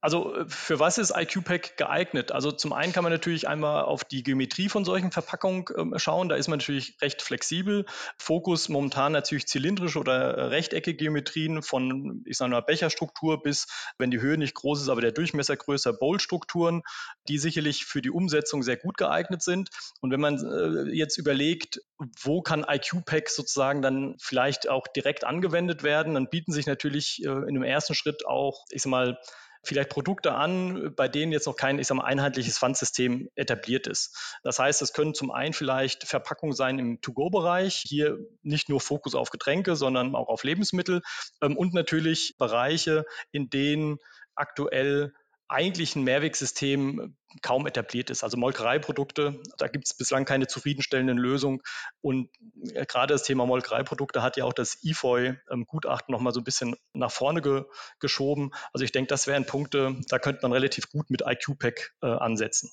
Also 0.00 0.34
äh, 0.34 0.44
für 0.48 0.80
was 0.80 0.98
ist 0.98 1.12
IQPAC 1.14 1.76
geeignet? 1.76 2.32
Also 2.32 2.50
zum 2.50 2.72
einen 2.72 2.92
kann 2.92 3.04
man 3.04 3.12
natürlich 3.12 3.48
einmal 3.48 3.84
auf 3.84 4.04
die 4.04 4.22
Geometrie 4.22 4.68
von 4.68 4.84
solchen 4.84 5.12
Verpackungen 5.12 5.64
äh, 5.66 5.98
schauen. 5.98 6.28
Da 6.28 6.36
ist 6.36 6.48
man 6.48 6.58
natürlich 6.58 6.96
recht 7.02 7.22
flexibel. 7.22 7.84
Fokus 8.18 8.68
momentan 8.68 9.12
natürlich 9.12 9.46
zylindrische 9.46 9.98
oder 9.98 10.36
äh, 10.36 10.42
rechteckige 10.44 10.96
Geometrien 10.96 11.62
von, 11.62 12.24
ich 12.26 12.36
sage 12.38 12.50
mal, 12.50 12.60
Becherstruktur 12.60 13.42
bis, 13.42 13.66
wenn 13.98 14.10
die 14.10 14.20
Höhe 14.20 14.38
nicht 14.38 14.54
groß 14.54 14.82
ist, 14.82 14.88
aber 14.88 15.00
der 15.00 15.12
Durchmesser 15.12 15.56
größer, 15.56 15.92
Bowl-Strukturen, 15.92 16.82
die 17.28 17.38
sicherlich 17.38 17.84
für 17.84 18.00
die 18.00 18.10
Umsetzung 18.10 18.62
sehr 18.62 18.76
gut 18.76 18.96
geeignet 18.96 19.42
sind. 19.42 19.70
Und 20.00 20.10
wenn 20.10 20.20
man 20.20 20.38
äh, 20.38 20.90
jetzt 20.92 21.18
überlegt, 21.18 21.80
wo 22.22 22.40
kann 22.40 22.64
IQPAC 22.68 23.28
sozusagen 23.28 23.82
dann 23.82 24.16
vielleicht 24.18 24.68
auch 24.68 24.86
direkt 24.86 25.24
angewendet 25.24 25.82
werden, 25.82 26.14
dann 26.14 26.30
bieten 26.30 26.52
sich 26.52 26.66
natürlich 26.66 27.22
äh, 27.24 27.28
in 27.28 27.54
dem 27.54 27.62
ersten 27.62 27.94
Schritt 27.94 28.26
auch, 28.26 28.64
ich 28.70 28.82
sage 28.82 28.90
mal, 28.90 29.18
vielleicht 29.62 29.90
Produkte 29.90 30.32
an, 30.32 30.94
bei 30.96 31.08
denen 31.08 31.32
jetzt 31.32 31.46
noch 31.46 31.56
kein, 31.56 31.78
ich 31.78 31.86
sag 31.86 31.96
mal, 31.96 32.04
einheitliches 32.04 32.58
Pfandsystem 32.58 33.28
etabliert 33.34 33.86
ist. 33.86 34.38
Das 34.42 34.58
heißt, 34.58 34.80
es 34.82 34.92
können 34.92 35.14
zum 35.14 35.30
einen 35.30 35.52
vielleicht 35.52 36.04
Verpackungen 36.04 36.54
sein 36.54 36.78
im 36.78 37.00
To-Go-Bereich, 37.00 37.84
hier 37.86 38.18
nicht 38.42 38.68
nur 38.68 38.80
Fokus 38.80 39.14
auf 39.14 39.30
Getränke, 39.30 39.76
sondern 39.76 40.14
auch 40.14 40.28
auf 40.28 40.44
Lebensmittel 40.44 41.02
ähm, 41.42 41.56
und 41.56 41.74
natürlich 41.74 42.34
Bereiche, 42.38 43.04
in 43.32 43.50
denen 43.50 43.98
aktuell 44.34 45.12
eigentlich 45.50 45.96
ein 45.96 46.04
Mehrwegsystem 46.04 47.16
kaum 47.42 47.66
etabliert 47.66 48.08
ist. 48.10 48.22
Also 48.22 48.36
Molkereiprodukte, 48.36 49.40
da 49.58 49.66
gibt 49.66 49.86
es 49.86 49.94
bislang 49.94 50.24
keine 50.24 50.46
zufriedenstellenden 50.46 51.18
Lösungen. 51.18 51.60
Und 52.00 52.28
äh, 52.72 52.86
gerade 52.86 53.14
das 53.14 53.24
Thema 53.24 53.46
Molkereiprodukte 53.46 54.22
hat 54.22 54.36
ja 54.36 54.44
auch 54.44 54.52
das 54.52 54.78
IFOI-Gutachten 54.82 56.12
nochmal 56.12 56.32
so 56.32 56.40
ein 56.40 56.44
bisschen 56.44 56.76
nach 56.92 57.10
vorne 57.10 57.42
ge 57.42 57.64
geschoben. 57.98 58.52
Also 58.72 58.84
ich 58.84 58.92
denke, 58.92 59.08
das 59.08 59.26
wären 59.26 59.44
Punkte, 59.44 59.96
da 60.08 60.18
könnte 60.18 60.40
man 60.42 60.52
relativ 60.52 60.88
gut 60.88 61.10
mit 61.10 61.22
IQ-Pack 61.26 61.94
äh, 62.02 62.06
ansetzen. 62.06 62.70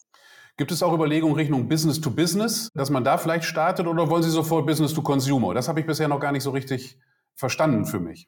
Gibt 0.56 0.72
es 0.72 0.82
auch 0.82 0.94
Überlegungen 0.94 1.36
Richtung 1.36 1.68
Business 1.68 2.02
to 2.02 2.10
Business, 2.10 2.72
dass 2.74 2.90
man 2.90 3.04
da 3.04 3.18
vielleicht 3.18 3.46
startet 3.46 3.88
oder 3.88 4.10
wollen 4.10 4.24
Sie 4.24 4.30
sofort 4.30 4.66
Business 4.66 4.94
to 4.94 5.02
Consumer? 5.02 5.54
Das 5.54 5.68
habe 5.68 5.80
ich 5.80 5.86
bisher 5.86 6.08
noch 6.08 6.20
gar 6.20 6.32
nicht 6.32 6.44
so 6.44 6.52
richtig 6.52 6.98
verstanden 7.36 7.86
für 7.86 8.00
mich. 8.00 8.28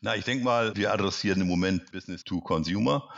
Na, 0.00 0.14
ich 0.14 0.24
denke 0.24 0.44
mal, 0.44 0.76
wir 0.76 0.92
adressieren 0.92 1.40
im 1.40 1.48
Moment 1.48 1.90
Business 1.90 2.22
to 2.22 2.40
Consumer. 2.40 3.08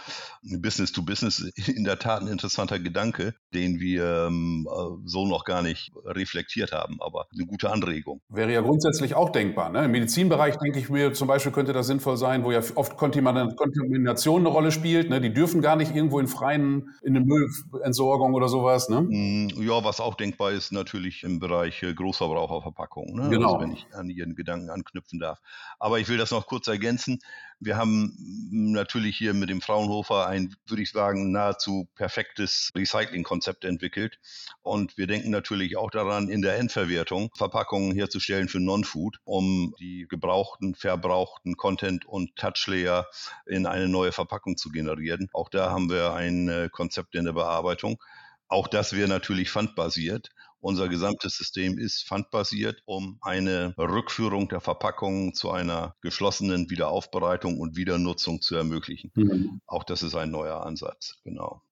Business 0.43 0.93
to 0.93 1.03
Business 1.03 1.41
in 1.69 1.85
der 1.85 1.99
Tat 1.99 2.23
ein 2.23 2.29
interessanter 2.29 2.79
Gedanke, 2.79 3.35
den 3.55 3.81
wir 3.81 4.29
ähm, 4.29 4.69
so 5.05 5.27
noch 5.27 5.45
gar 5.45 5.63
nicht 5.63 5.93
reflektiert 6.05 6.73
haben, 6.73 6.99
aber 7.01 7.27
eine 7.33 7.47
gute 7.47 7.71
Anregung. 7.71 8.21
Wäre 8.29 8.53
ja 8.53 8.61
grundsätzlich 8.61 9.15
auch 9.15 9.31
denkbar. 9.31 9.71
Ne? 9.71 9.85
Im 9.85 9.91
Medizinbereich 9.91 10.57
denke 10.57 10.79
ich 10.79 10.89
mir 10.89 11.13
zum 11.13 11.29
Beispiel 11.29 11.53
könnte 11.53 11.73
das 11.73 11.87
sinnvoll 11.87 12.17
sein, 12.17 12.45
wo 12.45 12.53
ja 12.53 12.61
oft 12.75 12.97
Kontamination 12.97 14.41
eine 14.41 14.49
Rolle 14.49 14.73
spielt. 14.73 15.11
Ne? 15.11 15.21
Die 15.21 15.33
dürfen 15.33 15.61
gar 15.61 15.77
nicht 15.77 15.95
irgendwo 15.95 16.21
in 16.21 16.29
freien, 16.29 16.91
in 17.03 17.15
der 17.15 17.23
Müllentsorgung 17.23 18.35
oder 18.35 18.49
sowas. 18.49 18.89
Ne? 18.89 19.03
Mm, 19.03 19.49
ja, 19.63 19.85
was 19.85 20.01
auch 20.01 20.15
denkbar 20.15 20.53
ist, 20.53 20.73
natürlich 20.73 21.25
im 21.25 21.39
Bereich 21.39 21.83
äh, 21.83 21.95
Großverbraucherverpackungen. 21.95 23.15
Ne? 23.15 23.29
Genau. 23.31 23.55
Also 23.55 23.61
wenn 23.61 23.73
ich 23.73 23.87
an 23.93 24.11
Ihren 24.11 24.35
Gedanken 24.35 24.71
anknüpfen 24.71 25.19
darf. 25.19 25.41
Aber 25.79 25.99
ich 25.99 26.09
will 26.09 26.19
das 26.19 26.31
noch 26.31 26.47
kurz 26.47 26.69
ergänzen. 26.69 27.21
Wir 27.61 27.77
haben 27.77 28.17
natürlich 28.51 29.17
hier 29.17 29.35
mit 29.35 29.51
dem 29.51 29.61
Fraunhofer 29.61 30.29
ein, 30.29 30.55
würde 30.67 30.83
ich 30.83 30.93
sagen, 30.93 31.33
nahezu 31.33 31.89
perfektes 31.97 32.71
Recycling-Konzept 32.77 33.65
entwickelt. 33.65 34.21
Und 34.63 34.97
wir 34.97 35.09
denken 35.09 35.31
natürlich 35.31 35.77
auch 35.77 35.91
daran, 35.91 36.29
in 36.29 36.43
der 36.43 36.57
Endverwertung 36.57 37.31
Verpackungen 37.37 37.93
herzustellen 37.93 38.49
für 38.49 38.61
Non-Food, 38.61 39.19
um 39.25 39.75
die 39.81 40.07
gebrauchten, 40.09 40.77
verbrauchten 40.77 41.57
Content 41.57 42.07
und 42.07 42.37
Touchlayer 42.37 43.07
in 43.47 43.67
eine 43.67 43.89
neue 43.89 44.13
Verpackung 44.13 44.57
zu 44.57 44.71
generieren. 44.71 45.29
Auch 45.33 45.49
da 45.49 45.71
haben 45.71 45.91
wir 45.91 46.15
ein 46.15 46.49
äh, 46.49 46.69
Konzept 46.71 47.17
in 47.17 47.25
der 47.25 47.33
Bearbeitung. 47.33 48.01
Auch 48.47 48.69
das 48.69 48.95
wäre 48.95 49.09
natürlich 49.09 49.51
fundbasiert. 49.51 50.31
Unser 50.61 50.89
gesamtes 50.89 51.37
System 51.37 51.79
ist 51.79 52.07
fundbasiert, 52.07 52.83
um 52.85 53.19
eine 53.21 53.75
Rückführung 53.79 54.49
der 54.49 54.61
Verpackungen 54.61 55.35
zu 55.35 55.51
einer 55.51 55.95
geschlossenen 56.01 56.69
Wiederaufbereitung 56.69 57.59
und 57.59 57.77
Wiedernutzung 57.77 58.41
zu 58.41 58.57
ermöglichen. 58.57 59.13
Mhm. 59.15 59.61
Auch 59.67 59.85
das 59.85 60.03
ist 60.03 60.15
ein 60.15 60.31
neuer 60.31 60.67
Ansatz, 60.67 61.21
genau. 61.23 61.63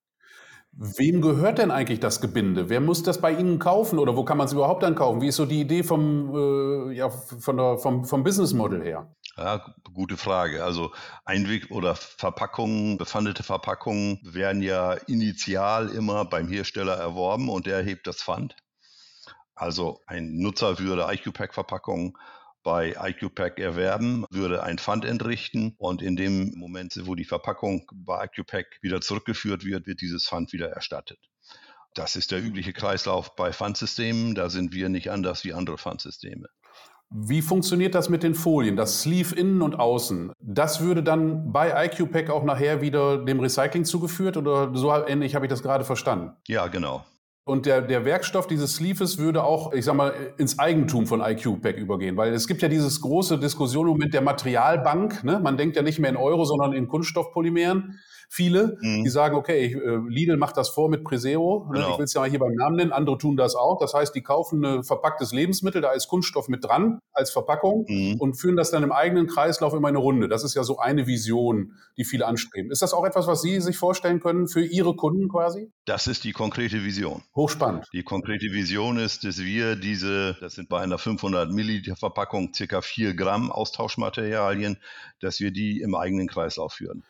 Wem 0.79 1.23
gehört 1.23 1.57
denn 1.57 1.71
eigentlich 1.71 2.01
das 2.01 2.21
Gebinde? 2.21 2.69
Wer 2.69 2.83
muss 2.83 3.03
das 3.03 3.21
bei 3.21 3.33
Ihnen 3.33 3.59
kaufen 3.59 3.99
oder 3.99 4.15
wo 4.15 4.25
kann 4.25 4.37
man 4.37 4.47
es 4.47 4.53
überhaupt 4.53 4.83
dann 4.83 4.95
kaufen? 4.95 5.23
Wie 5.23 5.29
ist 5.29 5.37
so 5.37 5.47
die 5.47 5.63
Idee 5.63 5.83
vom, 5.83 6.91
äh, 6.91 6.93
ja, 6.93 7.09
von 7.09 7.57
der, 7.57 7.79
vom, 7.79 8.05
vom 8.05 8.23
Business 8.23 8.53
Model 8.53 8.83
her? 8.83 9.11
Ja, 9.39 9.75
gute 9.95 10.19
Frage. 10.19 10.63
Also 10.65 10.93
Einweg- 11.25 11.71
oder 11.71 11.95
Verpackungen, 11.95 12.99
befandete 12.99 13.43
Verpackungen 13.43 14.21
werden 14.23 14.61
ja 14.61 14.93
initial 14.93 15.89
immer 15.89 16.27
beim 16.27 16.49
Hersteller 16.49 16.95
erworben 16.95 17.49
und 17.49 17.67
der 17.67 17.79
erhebt 17.79 18.07
das 18.07 18.23
Pfand. 18.23 18.55
Also 19.57 20.01
ein 20.07 20.37
Nutzer 20.37 20.79
würde 20.79 21.09
IQ-Pack-Verpackungen 21.11 22.17
bei 22.63 22.95
IQ-Pack 23.01 23.59
erwerben, 23.59 24.25
würde 24.31 24.63
ein 24.63 24.79
Pfand 24.79 25.05
entrichten 25.05 25.75
und 25.79 26.03
in 26.03 26.17
dem 26.17 26.53
Moment, 26.57 27.01
wo 27.05 27.15
die 27.15 27.25
Verpackung 27.25 27.91
bei 27.93 28.25
IQ-Pack 28.25 28.79
wieder 28.83 29.01
zurückgeführt 29.01 29.65
wird, 29.65 29.87
wird 29.87 30.01
dieses 30.01 30.29
Pfand 30.29 30.53
wieder 30.53 30.69
erstattet. 30.71 31.19
Das 31.95 32.15
ist 32.15 32.31
der 32.31 32.43
übliche 32.43 32.75
Kreislauf 32.75 33.35
bei 33.37 33.53
Pfandsystemen. 33.53 34.35
Da 34.35 34.51
sind 34.51 34.75
wir 34.75 34.91
nicht 34.91 35.11
anders 35.11 35.45
wie 35.45 35.55
andere 35.55 35.79
Pfandsysteme. 35.79 36.49
Wie 37.09 37.41
funktioniert 37.41 37.95
das 37.95 38.09
mit 38.09 38.23
den 38.23 38.35
Folien? 38.35 38.77
Das 38.77 39.03
Sleeve 39.03 39.35
innen 39.35 39.63
und 39.63 39.77
außen. 39.79 40.33
Das 40.39 40.81
würde 40.81 41.03
dann 41.03 41.53
bei 41.53 41.87
IQ-Pack 41.87 42.29
auch 42.29 42.45
nachher 42.45 42.83
wieder 42.83 43.25
dem 43.25 43.41
Recycling 43.41 43.85
zugeführt 43.85 44.37
oder 44.37 44.75
so 44.75 44.93
ähnlich 44.93 45.35
habe 45.35 45.47
ich 45.47 45.51
das 45.51 45.63
gerade 45.63 45.85
verstanden? 45.85 46.33
Ja, 46.49 46.67
genau. 46.67 47.07
Und 47.49 47.65
der, 47.65 47.81
der 47.81 48.05
Werkstoff 48.05 48.49
dieses 48.49 48.75
Sleeves 48.75 49.19
würde 49.19 49.45
auch, 49.45 49.73
ich 49.73 49.85
sag 49.85 49.95
mal, 49.95 50.13
ins 50.37 50.59
Eigentum 50.59 51.07
von 51.07 51.21
IQ-Pack 51.21 51.77
übergehen. 51.77 52.17
Weil 52.17 52.33
es 52.33 52.49
gibt 52.49 52.61
ja 52.61 52.69
dieses 52.69 53.01
große 53.01 53.39
Diskussion 53.39 53.87
Moment 53.87 54.13
der 54.15 54.21
Materialbank. 54.21 55.23
Ne? 55.23 55.39
Man 55.39 55.57
denkt 55.57 55.77
ja 55.77 55.83
nicht 55.83 56.01
mehr 56.01 56.11
in 56.11 56.17
Euro, 56.17 56.45
sondern 56.45 56.73
in 56.73 56.89
Kunststoffpolymeren 56.89 58.01
viele, 58.29 58.79
mhm. 58.81 59.05
die 59.05 59.11
sagen, 59.11 59.37
okay, 59.37 59.67
ich, 59.67 59.75
äh, 59.75 59.99
Lidl 60.09 60.37
macht 60.37 60.57
das 60.57 60.69
vor 60.69 60.89
mit 60.89 61.05
Preseo, 61.05 61.67
ne? 61.69 61.75
genau. 61.75 61.93
ich 61.93 61.99
will 61.99 62.05
es 62.05 62.15
ja 62.15 62.21
mal 62.21 62.31
hier 62.31 62.39
beim 62.39 62.55
Namen 62.55 62.77
nennen, 62.77 62.93
andere 62.93 63.19
tun 63.19 63.37
das 63.37 63.55
auch. 63.55 63.79
Das 63.79 63.95
heißt, 63.95 64.15
die 64.15 64.23
kaufen 64.23 64.65
ein 64.65 64.85
verpacktes 64.85 65.33
Lebensmittel, 65.33 65.81
da 65.83 65.93
ist 65.93 66.09
Kunststoff 66.09 66.49
mit 66.49 66.65
dran 66.65 66.99
als 67.13 67.31
Verpackung 67.31 67.87
mhm. 67.89 68.17
und 68.19 68.35
führen 68.35 68.57
das 68.57 68.71
dann 68.71 68.83
im 68.83 68.93
eigenen 68.93 69.27
Kreislauf 69.27 69.75
immer 69.75 69.89
eine 69.89 69.99
Runde. 69.99 70.29
Das 70.29 70.45
ist 70.45 70.55
ja 70.55 70.65
so 70.65 70.79
eine 70.79 71.07
Vision, 71.07 71.73
die 71.97 72.05
viele 72.05 72.27
anstreben. 72.27 72.71
Ist 72.71 72.83
das 72.83 72.93
auch 72.93 73.05
etwas, 73.05 73.27
was 73.27 73.43
Sie 73.43 73.61
sich 73.61 73.77
vorstellen 73.77 74.21
können 74.21 74.49
für 74.49 74.65
Ihre 74.65 74.97
Kunden 74.97 75.29
quasi? 75.29 75.71
Das 75.85 76.07
ist 76.07 76.25
die 76.25 76.33
konkrete 76.33 76.85
Vision. 76.85 77.23
Hochspannend. 77.35 77.87
Die 77.93 78.03
konkrete 78.03 78.47
Vision 78.53 78.99
ist, 78.99 79.25
dass 79.25 79.39
wir 79.39 79.77
diese, 79.77 80.37
das 80.41 80.55
sind 80.55 80.69
bei 80.69 80.81
einer 80.81 80.99
500 80.99 81.51
Milliliter 81.51 81.97
Verpackung 81.97 82.53
circa 82.55 82.83
4 82.83 83.15
Gramm 83.15 83.51
Austauschmaterialien, 83.51 84.79
dass 85.21 85.41
wir 85.41 85.51
die 85.51 85.81
im 85.81 85.95
eigenen 85.95 86.29
Kreislauf 86.29 86.75
führen. 86.75 87.05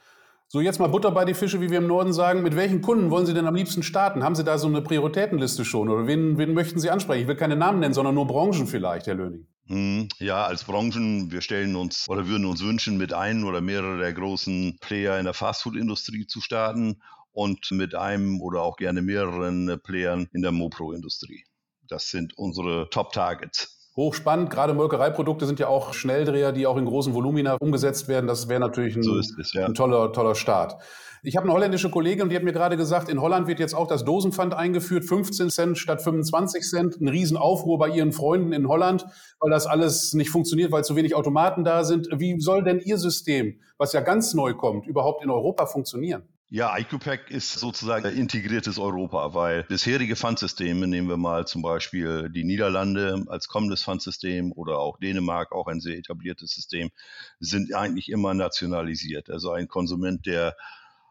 So, 0.48 0.60
jetzt 0.60 0.78
mal 0.78 0.86
Butter 0.86 1.10
bei 1.10 1.24
die 1.24 1.34
Fische, 1.34 1.60
wie 1.60 1.70
wir 1.70 1.78
im 1.78 1.88
Norden 1.88 2.12
sagen. 2.12 2.44
Mit 2.44 2.54
welchen 2.54 2.80
Kunden 2.80 3.10
wollen 3.10 3.26
Sie 3.26 3.34
denn 3.34 3.48
am 3.48 3.56
liebsten 3.56 3.82
starten? 3.82 4.22
Haben 4.22 4.36
Sie 4.36 4.44
da 4.44 4.58
so 4.58 4.68
eine 4.68 4.80
Prioritätenliste 4.80 5.64
schon? 5.64 5.88
Oder 5.88 6.06
wen, 6.06 6.38
wen 6.38 6.54
möchten 6.54 6.78
Sie 6.78 6.88
ansprechen? 6.88 7.22
Ich 7.22 7.28
will 7.28 7.34
keine 7.34 7.56
Namen 7.56 7.80
nennen, 7.80 7.94
sondern 7.94 8.14
nur 8.14 8.28
Branchen 8.28 8.68
vielleicht, 8.68 9.08
Herr 9.08 9.16
Löning. 9.16 9.48
Hm, 9.66 10.08
ja, 10.20 10.44
als 10.44 10.62
Branchen, 10.62 11.32
wir 11.32 11.40
stellen 11.40 11.74
uns 11.74 12.08
oder 12.08 12.28
würden 12.28 12.46
uns 12.46 12.62
wünschen, 12.62 12.96
mit 12.96 13.12
einem 13.12 13.44
oder 13.44 13.60
mehreren 13.60 13.98
der 13.98 14.12
großen 14.12 14.78
Player 14.80 15.18
in 15.18 15.24
der 15.24 15.34
Fastfood-Industrie 15.34 16.28
zu 16.28 16.40
starten 16.40 17.02
und 17.32 17.72
mit 17.72 17.96
einem 17.96 18.40
oder 18.40 18.62
auch 18.62 18.76
gerne 18.76 19.02
mehreren 19.02 19.80
Playern 19.82 20.28
in 20.32 20.42
der 20.42 20.52
Mopro-Industrie. 20.52 21.44
Das 21.88 22.08
sind 22.10 22.38
unsere 22.38 22.88
Top-Targets. 22.90 23.75
Hochspannend. 23.96 24.50
Gerade 24.50 24.74
Molkereiprodukte 24.74 25.46
sind 25.46 25.58
ja 25.58 25.68
auch 25.68 25.94
Schnelldreher, 25.94 26.52
die 26.52 26.66
auch 26.66 26.76
in 26.76 26.84
großen 26.84 27.14
Volumina 27.14 27.54
umgesetzt 27.54 28.08
werden. 28.08 28.26
Das 28.26 28.48
wäre 28.48 28.60
natürlich 28.60 28.94
ein, 28.94 29.02
so 29.02 29.18
es, 29.18 29.52
ja. 29.54 29.64
ein, 29.64 29.74
toller, 29.74 30.12
toller 30.12 30.34
Start. 30.34 30.76
Ich 31.22 31.36
habe 31.36 31.44
eine 31.44 31.54
holländische 31.54 31.90
Kollegin 31.90 32.24
und 32.24 32.28
die 32.28 32.36
hat 32.36 32.42
mir 32.42 32.52
gerade 32.52 32.76
gesagt, 32.76 33.08
in 33.08 33.20
Holland 33.20 33.48
wird 33.48 33.58
jetzt 33.58 33.74
auch 33.74 33.86
das 33.86 34.04
Dosenpfand 34.04 34.54
eingeführt, 34.54 35.04
15 35.04 35.48
Cent 35.48 35.78
statt 35.78 36.02
25 36.02 36.62
Cent. 36.62 37.00
Ein 37.00 37.08
Riesenaufruhr 37.08 37.78
bei 37.78 37.88
ihren 37.88 38.12
Freunden 38.12 38.52
in 38.52 38.68
Holland, 38.68 39.06
weil 39.40 39.50
das 39.50 39.66
alles 39.66 40.12
nicht 40.12 40.30
funktioniert, 40.30 40.70
weil 40.72 40.84
zu 40.84 40.94
wenig 40.94 41.14
Automaten 41.14 41.64
da 41.64 41.82
sind. 41.82 42.08
Wie 42.12 42.38
soll 42.38 42.62
denn 42.62 42.80
Ihr 42.80 42.98
System, 42.98 43.60
was 43.78 43.94
ja 43.94 44.02
ganz 44.02 44.34
neu 44.34 44.54
kommt, 44.54 44.86
überhaupt 44.86 45.24
in 45.24 45.30
Europa 45.30 45.64
funktionieren? 45.66 46.22
Ja, 46.48 46.78
IQPack 46.78 47.28
ist 47.32 47.54
sozusagen 47.54 48.06
ein 48.06 48.16
integriertes 48.16 48.78
Europa, 48.78 49.34
weil 49.34 49.64
bisherige 49.64 50.14
Pfandsysteme, 50.14 50.86
nehmen 50.86 51.08
wir 51.08 51.16
mal 51.16 51.44
zum 51.44 51.60
Beispiel 51.60 52.30
die 52.30 52.44
Niederlande 52.44 53.24
als 53.26 53.48
kommendes 53.48 53.82
Pfandsystem 53.82 54.52
oder 54.52 54.78
auch 54.78 54.98
Dänemark, 54.98 55.50
auch 55.50 55.66
ein 55.66 55.80
sehr 55.80 55.98
etabliertes 55.98 56.52
System, 56.52 56.92
sind 57.40 57.74
eigentlich 57.74 58.08
immer 58.10 58.32
nationalisiert. 58.32 59.28
Also 59.28 59.50
ein 59.50 59.66
Konsument, 59.66 60.24
der 60.24 60.56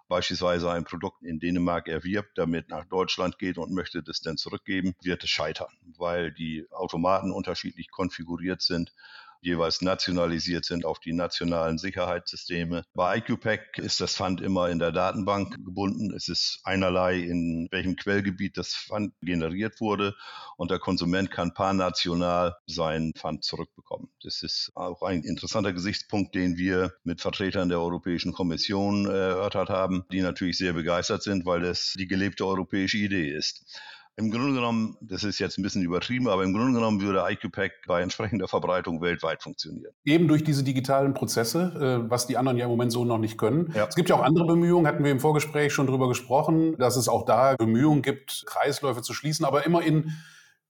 beispielsweise 0.08 0.71
ein 0.71 0.86
Produkt 0.86 1.21
in 1.21 1.39
Dänemark 1.39 1.89
erwirbt, 1.89 2.38
damit 2.38 2.69
nach 2.69 2.86
Deutschland 2.86 3.38
geht 3.38 3.58
und 3.58 3.74
möchte 3.74 4.04
das 4.04 4.21
dann 4.21 4.38
zurückgeben, 4.38 4.95
wird 5.02 5.26
es 5.26 5.30
scheitern, 5.30 5.74
weil 5.98 6.32
die 6.32 6.65
Automaten 6.71 7.32
unterschiedlich 7.32 7.91
konfiguriert 7.91 8.62
sind 8.62 8.93
jeweils 9.41 9.82
nationalisiert 9.82 10.65
sind 10.65 10.86
auf 10.86 11.00
die 11.00 11.13
nationalen 11.13 11.78
Sicherheitssysteme. 11.78 12.84
Bei 12.93 13.17
IQPack 13.17 13.78
ist 13.78 14.02
das 14.02 14.15
Fund 14.15 14.41
immer 14.41 14.69
in 14.69 14.80
der 14.80 14.91
Datenbank 14.91 15.63
gebunden. 15.63 16.13
Es 16.15 16.28
ist 16.28 16.60
einerlei, 16.63 17.19
in 17.19 17.67
welchem 17.71 17.95
Quellgebiet 17.95 18.58
das 18.58 18.74
Fund 18.74 19.13
generiert 19.21 19.80
wurde 19.80 20.15
und 20.58 20.71
der 20.71 20.80
Konsument 20.80 21.32
kann 21.32 21.54
parnational 21.54 22.56
sein 22.65 23.12
Fund 23.15 23.43
zurückbekommen. 23.43 24.10
Das 24.24 24.43
ist 24.43 24.71
auch 24.76 25.02
ein 25.02 25.24
interessanter 25.24 25.74
Gesichtspunkt, 25.74 26.36
den 26.36 26.58
wir 26.58 26.93
mit 27.04 27.21
Vertretern 27.21 27.69
der 27.69 27.80
Europäischen 27.80 28.34
Kommission 28.34 29.06
äh, 29.06 29.10
erörtert 29.10 29.69
haben, 29.69 30.04
die 30.12 30.21
natürlich 30.21 30.58
sehr 30.58 30.74
begeistert 30.74 31.24
sind, 31.24 31.45
weil 31.45 31.63
es 31.63 31.93
die 31.98 32.08
gelebte 32.08 32.45
europäische 32.45 32.98
Idee 32.98 33.30
ist. 33.30 33.80
Im 34.17 34.32
Grunde 34.32 34.54
genommen, 34.54 34.97
das 35.01 35.25
ist 35.25 35.39
jetzt 35.39 35.58
ein 35.58 35.62
bisschen 35.62 35.82
übertrieben, 35.82 36.30
aber 36.30 36.43
im 36.43 36.54
Grunde 36.54 36.73
genommen 36.73 37.01
würde 37.01 37.25
IQPack 37.30 37.86
bei 37.86 38.01
entsprechender 38.01 38.47
Verbreitung 38.47 39.01
weltweit 39.01 39.43
funktionieren. 39.43 39.91
Eben 40.06 40.30
durch 40.30 40.41
diese 40.41 40.63
digitalen 40.63 41.13
Prozesse, 41.13 42.04
äh, 42.06 42.10
was 42.10 42.25
die 42.25 42.38
anderen 42.38 42.58
ja 42.58 42.63
im 42.63 42.71
Moment 42.71 42.93
so 42.93 43.04
noch 43.04 43.17
nicht 43.17 43.38
können. 43.38 43.73
Ja. 43.75 43.88
Es 43.88 43.95
gibt 43.95 44.08
ja 44.08 44.15
auch 44.15 44.23
andere 44.23 44.45
Bemühungen, 44.45 44.88
hatten 44.88 45.04
wir 45.04 45.12
im 45.12 45.19
Vorgespräch 45.19 45.73
schon 45.73 45.88
drüber 45.88 46.08
gesprochen, 46.08 46.78
dass 46.78 46.95
es 46.95 47.10
auch 47.10 47.25
da 47.25 47.56
Bemühungen 47.58 48.01
gibt, 48.01 48.45
Kreisläufe 48.45 49.01
zu 49.01 49.13
schließen, 49.13 49.45
aber 49.45 49.65
immer 49.65 49.82
in 49.82 50.13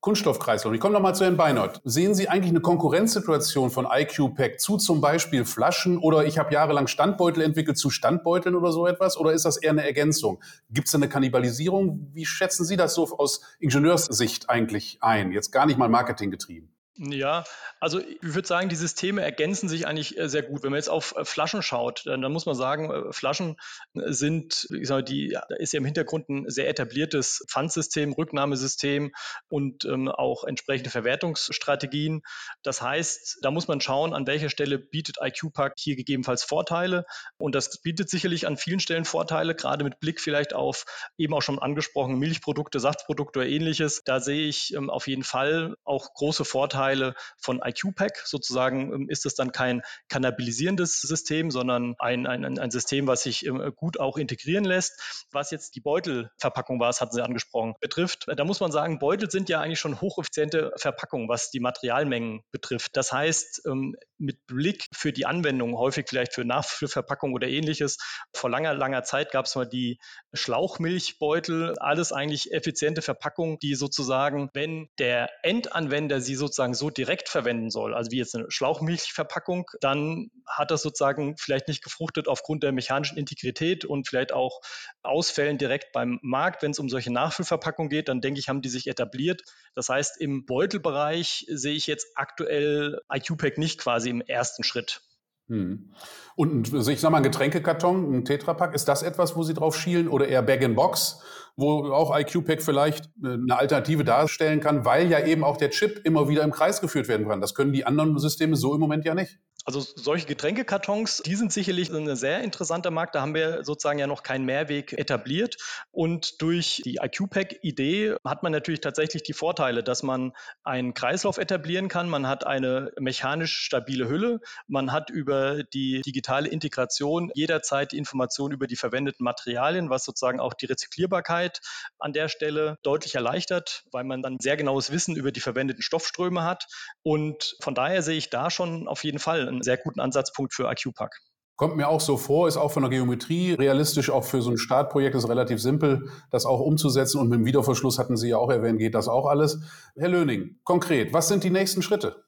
Kunststoffkreislauf. 0.05 0.71
Ich 0.71 0.79
komme 0.79 0.93
nochmal 0.93 1.15
zu 1.15 1.23
Herrn 1.23 1.35
Beinert. 1.35 1.81
Sehen 1.83 2.13
Sie 2.13 2.29
eigentlich 2.29 2.51
eine 2.51 2.61
Konkurrenzsituation 2.61 3.71
von 3.71 3.87
IQ-Pack 3.91 4.59
zu 4.59 4.77
zum 4.77 5.01
Beispiel 5.01 5.45
Flaschen 5.45 5.97
oder 5.97 6.27
ich 6.27 6.37
habe 6.37 6.53
jahrelang 6.53 6.85
Standbeutel 6.85 7.41
entwickelt 7.41 7.79
zu 7.79 7.89
Standbeuteln 7.89 8.53
oder 8.53 8.71
so 8.71 8.85
etwas? 8.85 9.17
Oder 9.17 9.33
ist 9.33 9.45
das 9.45 9.57
eher 9.57 9.71
eine 9.71 9.83
Ergänzung? 9.83 10.43
Gibt 10.69 10.89
es 10.89 10.93
eine 10.93 11.09
Kannibalisierung? 11.09 12.11
Wie 12.13 12.27
schätzen 12.27 12.65
Sie 12.65 12.77
das 12.77 12.93
so 12.93 13.17
aus 13.17 13.41
Ingenieurssicht 13.57 14.47
eigentlich 14.47 14.99
ein? 15.01 15.31
Jetzt 15.31 15.51
gar 15.51 15.65
nicht 15.65 15.79
mal 15.79 15.89
marketinggetrieben. 15.89 16.74
Ja, 16.97 17.43
also 17.81 17.99
ich 17.99 18.17
würde 18.21 18.47
sagen, 18.47 18.69
die 18.69 18.75
Systeme 18.77 19.21
ergänzen 19.21 19.67
sich 19.67 19.85
eigentlich 19.85 20.17
äh, 20.17 20.29
sehr 20.29 20.43
gut. 20.43 20.63
Wenn 20.63 20.69
man 20.69 20.77
jetzt 20.77 20.89
auf 20.89 21.13
äh, 21.17 21.25
Flaschen 21.25 21.61
schaut, 21.61 22.03
dann, 22.05 22.21
dann 22.21 22.31
muss 22.31 22.45
man 22.45 22.55
sagen, 22.55 22.89
äh, 22.89 23.11
Flaschen 23.11 23.57
sind, 23.93 24.69
ich 24.71 24.87
sage, 24.87 25.03
die, 25.03 25.37
da 25.49 25.55
ist 25.57 25.73
ja 25.73 25.79
im 25.79 25.85
Hintergrund 25.85 26.29
ein 26.29 26.49
sehr 26.49 26.69
etabliertes 26.69 27.43
Pfandsystem, 27.49 28.13
Rücknahmesystem 28.13 29.11
und 29.49 29.83
ähm, 29.83 30.07
auch 30.07 30.45
entsprechende 30.45 30.89
Verwertungsstrategien. 30.89 32.21
Das 32.63 32.81
heißt, 32.81 33.39
da 33.41 33.51
muss 33.51 33.67
man 33.67 33.81
schauen, 33.81 34.13
an 34.13 34.25
welcher 34.25 34.49
Stelle 34.49 34.79
bietet 34.79 35.17
IQ-Pack 35.21 35.73
hier 35.77 35.97
gegebenenfalls 35.97 36.45
Vorteile. 36.45 37.05
Und 37.35 37.55
das 37.55 37.81
bietet 37.81 38.09
sicherlich 38.09 38.47
an 38.47 38.55
vielen 38.55 38.79
Stellen 38.79 39.03
Vorteile, 39.03 39.53
gerade 39.53 39.83
mit 39.83 39.99
Blick 39.99 40.21
vielleicht 40.21 40.53
auf 40.53 40.85
eben 41.17 41.33
auch 41.33 41.41
schon 41.41 41.59
angesprochene 41.59 42.15
Milchprodukte, 42.15 42.79
Saftprodukte 42.79 43.39
oder 43.39 43.49
ähnliches. 43.49 44.01
Da 44.05 44.21
sehe 44.21 44.47
ich 44.47 44.73
ähm, 44.73 44.89
auf 44.89 45.07
jeden 45.07 45.23
Fall 45.23 45.75
auch 45.83 46.13
große 46.13 46.45
Vorteile 46.45 46.84
Vorteile 46.85 47.15
von 47.37 47.61
IQ-Pack. 47.63 48.23
Sozusagen 48.25 48.93
ähm, 48.93 49.09
ist 49.09 49.25
es 49.25 49.35
dann 49.35 49.51
kein 49.51 49.81
kannibalisierendes 50.09 51.01
System, 51.01 51.51
sondern 51.51 51.95
ein, 51.99 52.27
ein, 52.27 52.59
ein 52.59 52.71
System, 52.71 53.07
was 53.07 53.23
sich 53.23 53.45
ähm, 53.45 53.73
gut 53.75 53.99
auch 53.99 54.17
integrieren 54.17 54.65
lässt. 54.65 55.27
Was 55.31 55.51
jetzt 55.51 55.75
die 55.75 55.81
Beutelverpackung 55.81 56.79
war, 56.79 56.87
das 56.87 57.01
hatten 57.01 57.13
Sie 57.13 57.23
angesprochen, 57.23 57.73
betrifft, 57.81 58.25
da 58.27 58.43
muss 58.43 58.59
man 58.59 58.71
sagen, 58.71 58.99
Beutel 58.99 59.29
sind 59.29 59.49
ja 59.49 59.61
eigentlich 59.61 59.79
schon 59.79 59.99
hocheffiziente 59.99 60.71
Verpackungen, 60.77 61.27
was 61.27 61.49
die 61.49 61.59
Materialmengen 61.59 62.41
betrifft. 62.51 62.95
Das 62.95 63.11
heißt, 63.11 63.63
ähm, 63.65 63.95
mit 64.17 64.45
Blick 64.47 64.87
für 64.93 65.11
die 65.11 65.25
Anwendung, 65.25 65.77
häufig 65.77 66.05
vielleicht 66.07 66.33
für 66.33 66.45
Nachfüllverpackung 66.45 67.33
oder 67.33 67.47
ähnliches, 67.47 67.97
vor 68.33 68.49
langer, 68.49 68.73
langer 68.73 69.03
Zeit 69.03 69.31
gab 69.31 69.45
es 69.45 69.55
mal 69.55 69.65
die 69.65 69.99
Schlauchmilchbeutel, 70.33 71.77
alles 71.79 72.11
eigentlich 72.11 72.53
effiziente 72.53 73.01
Verpackungen, 73.01 73.57
die 73.59 73.75
sozusagen, 73.75 74.49
wenn 74.53 74.87
der 74.99 75.29
Endanwender 75.43 76.21
sie 76.21 76.35
sozusagen 76.35 76.74
so 76.75 76.89
direkt 76.89 77.29
verwenden 77.29 77.69
soll, 77.69 77.93
also 77.93 78.11
wie 78.11 78.17
jetzt 78.17 78.35
eine 78.35 78.45
Schlauchmilchverpackung, 78.49 79.65
dann 79.81 80.29
hat 80.47 80.71
das 80.71 80.81
sozusagen 80.81 81.35
vielleicht 81.37 81.67
nicht 81.67 81.83
gefruchtet 81.83 82.27
aufgrund 82.27 82.63
der 82.63 82.71
mechanischen 82.71 83.17
Integrität 83.17 83.85
und 83.85 84.07
vielleicht 84.07 84.33
auch 84.33 84.61
Ausfällen 85.01 85.57
direkt 85.57 85.91
beim 85.91 86.19
Markt. 86.21 86.61
Wenn 86.61 86.71
es 86.71 86.79
um 86.79 86.89
solche 86.89 87.11
Nachfüllverpackungen 87.11 87.89
geht, 87.89 88.09
dann 88.09 88.21
denke 88.21 88.39
ich, 88.39 88.49
haben 88.49 88.61
die 88.61 88.69
sich 88.69 88.87
etabliert. 88.87 89.41
Das 89.73 89.89
heißt, 89.89 90.19
im 90.19 90.45
Beutelbereich 90.45 91.45
sehe 91.49 91.73
ich 91.75 91.87
jetzt 91.87 92.07
aktuell 92.15 93.01
IQ-Pack 93.11 93.57
nicht 93.57 93.79
quasi 93.79 94.09
im 94.09 94.21
ersten 94.21 94.63
Schritt. 94.63 95.01
Hm. 95.47 95.91
Und 96.35 96.73
ich 96.73 96.99
sag 96.99 97.11
mal, 97.11 97.17
ein 97.17 97.23
Getränkekarton, 97.23 98.13
ein 98.13 98.25
Tetrapack, 98.25 98.73
ist 98.73 98.87
das 98.87 99.03
etwas, 99.03 99.35
wo 99.35 99.43
Sie 99.43 99.53
drauf 99.53 99.75
schielen 99.77 100.07
oder 100.07 100.27
eher 100.27 100.41
Bag-in-Box? 100.41 101.21
wo 101.57 101.91
auch 101.91 102.17
IQ-Pack 102.17 102.61
vielleicht 102.61 103.05
äh, 103.23 103.33
eine 103.33 103.57
Alternative 103.57 104.03
darstellen 104.03 104.59
kann, 104.59 104.85
weil 104.85 105.09
ja 105.09 105.25
eben 105.25 105.43
auch 105.43 105.57
der 105.57 105.69
Chip 105.69 106.01
immer 106.03 106.27
wieder 106.27 106.43
im 106.43 106.51
Kreis 106.51 106.81
geführt 106.81 107.07
werden 107.07 107.27
kann. 107.27 107.41
Das 107.41 107.55
können 107.55 107.73
die 107.73 107.85
anderen 107.85 108.17
Systeme 108.19 108.55
so 108.55 108.73
im 108.73 108.79
Moment 108.79 109.05
ja 109.05 109.15
nicht. 109.15 109.39
Also 109.67 109.79
solche 109.79 110.27
Getränkekartons, 110.27 111.23
die 111.25 111.33
sind 111.33 111.51
sicherlich 111.51 111.89
ein 111.89 112.15
sehr 112.15 112.41
interessanter 112.41 112.91
Markt. 112.91 113.15
Da 113.15 113.21
haben 113.21 113.33
wir 113.33 113.63
sozusagen 113.63 113.97
ja 113.97 114.05
noch 114.05 114.21
keinen 114.21 114.45
Mehrweg 114.45 114.93
etabliert. 114.93 115.57
Und 115.89 116.39
durch 116.43 116.83
die 116.85 116.99
IQ-Pack-Idee 117.01 118.15
hat 118.23 118.43
man 118.43 118.51
natürlich 118.51 118.81
tatsächlich 118.81 119.23
die 119.23 119.33
Vorteile, 119.33 119.81
dass 119.81 120.03
man 120.03 120.33
einen 120.63 120.93
Kreislauf 120.93 121.39
etablieren 121.39 121.87
kann. 121.87 122.09
Man 122.09 122.27
hat 122.27 122.45
eine 122.45 122.91
mechanisch 122.99 123.57
stabile 123.57 124.07
Hülle. 124.07 124.39
Man 124.67 124.91
hat 124.91 125.09
über 125.09 125.63
die 125.63 126.01
digitale 126.01 126.47
Integration 126.47 127.31
jederzeit 127.33 127.91
die 127.91 127.97
Information 127.97 128.51
über 128.51 128.67
die 128.67 128.75
verwendeten 128.75 129.23
Materialien, 129.23 129.89
was 129.89 130.05
sozusagen 130.05 130.39
auch 130.39 130.53
die 130.53 130.67
Rezyklierbarkeit 130.67 131.61
an 131.97 132.13
der 132.13 132.29
Stelle 132.29 132.77
deutlich 132.83 133.15
erleichtert, 133.15 133.83
weil 133.91 134.03
man 134.03 134.21
dann 134.21 134.37
sehr 134.39 134.57
genaues 134.57 134.91
Wissen 134.91 135.15
über 135.15 135.31
die 135.31 135.39
verwendeten 135.39 135.81
Stoffströme 135.81 136.43
hat. 136.43 136.67
Und 137.01 137.57
von 137.61 137.73
daher 137.73 138.03
sehe 138.03 138.17
ich 138.17 138.29
da 138.29 138.51
schon 138.51 138.87
auf 138.87 139.03
jeden 139.03 139.17
Fall 139.17 139.54
einen 139.55 139.63
sehr 139.63 139.77
guten 139.77 139.99
Ansatzpunkt 139.99 140.53
für 140.53 140.69
IQ-Pack. 140.71 141.15
Kommt 141.57 141.77
mir 141.77 141.87
auch 141.87 142.01
so 142.01 142.17
vor, 142.17 142.49
ist 142.49 142.57
auch 142.57 142.71
von 142.71 142.83
der 142.83 142.89
Geometrie 142.89 143.53
realistisch, 143.53 144.09
auch 144.09 144.25
für 144.25 144.41
so 144.41 144.51
ein 144.51 144.57
Startprojekt 144.57 145.15
ist 145.15 145.29
relativ 145.29 145.61
simpel, 145.61 146.09
das 146.29 146.45
auch 146.45 146.59
umzusetzen. 146.59 147.19
Und 147.19 147.29
mit 147.29 147.39
dem 147.39 147.45
Wiederverschluss 147.45 147.97
hatten 147.97 148.17
Sie 148.17 148.29
ja 148.29 148.37
auch 148.37 148.51
erwähnt, 148.51 148.77
geht 148.77 148.93
das 148.93 149.07
auch 149.07 149.25
alles. 149.25 149.61
Herr 149.95 150.09
Löning, 150.09 150.57
konkret, 150.65 151.13
was 151.13 151.29
sind 151.29 151.45
die 151.45 151.49
nächsten 151.49 151.81
Schritte? 151.81 152.24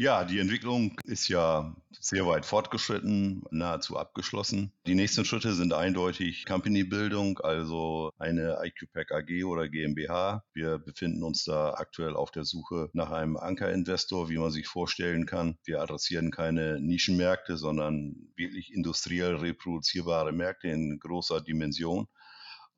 Ja, 0.00 0.24
die 0.24 0.38
Entwicklung 0.38 0.98
ist 1.04 1.28
ja 1.28 1.76
sehr 1.90 2.26
weit 2.26 2.46
fortgeschritten, 2.46 3.42
nahezu 3.50 3.98
abgeschlossen. 3.98 4.72
Die 4.86 4.94
nächsten 4.94 5.26
Schritte 5.26 5.52
sind 5.52 5.74
eindeutig 5.74 6.46
Company-Bildung, 6.46 7.38
also 7.40 8.10
eine 8.18 8.56
IQPack 8.64 9.12
AG 9.12 9.44
oder 9.44 9.68
GmbH. 9.68 10.42
Wir 10.54 10.78
befinden 10.78 11.22
uns 11.22 11.44
da 11.44 11.74
aktuell 11.74 12.16
auf 12.16 12.30
der 12.30 12.44
Suche 12.44 12.88
nach 12.94 13.10
einem 13.10 13.36
Anker-Investor, 13.36 14.30
wie 14.30 14.38
man 14.38 14.50
sich 14.50 14.66
vorstellen 14.66 15.26
kann. 15.26 15.58
Wir 15.64 15.82
adressieren 15.82 16.30
keine 16.30 16.80
Nischenmärkte, 16.80 17.58
sondern 17.58 18.32
wirklich 18.36 18.72
industriell 18.72 19.36
reproduzierbare 19.36 20.32
Märkte 20.32 20.68
in 20.68 20.98
großer 20.98 21.42
Dimension 21.42 22.08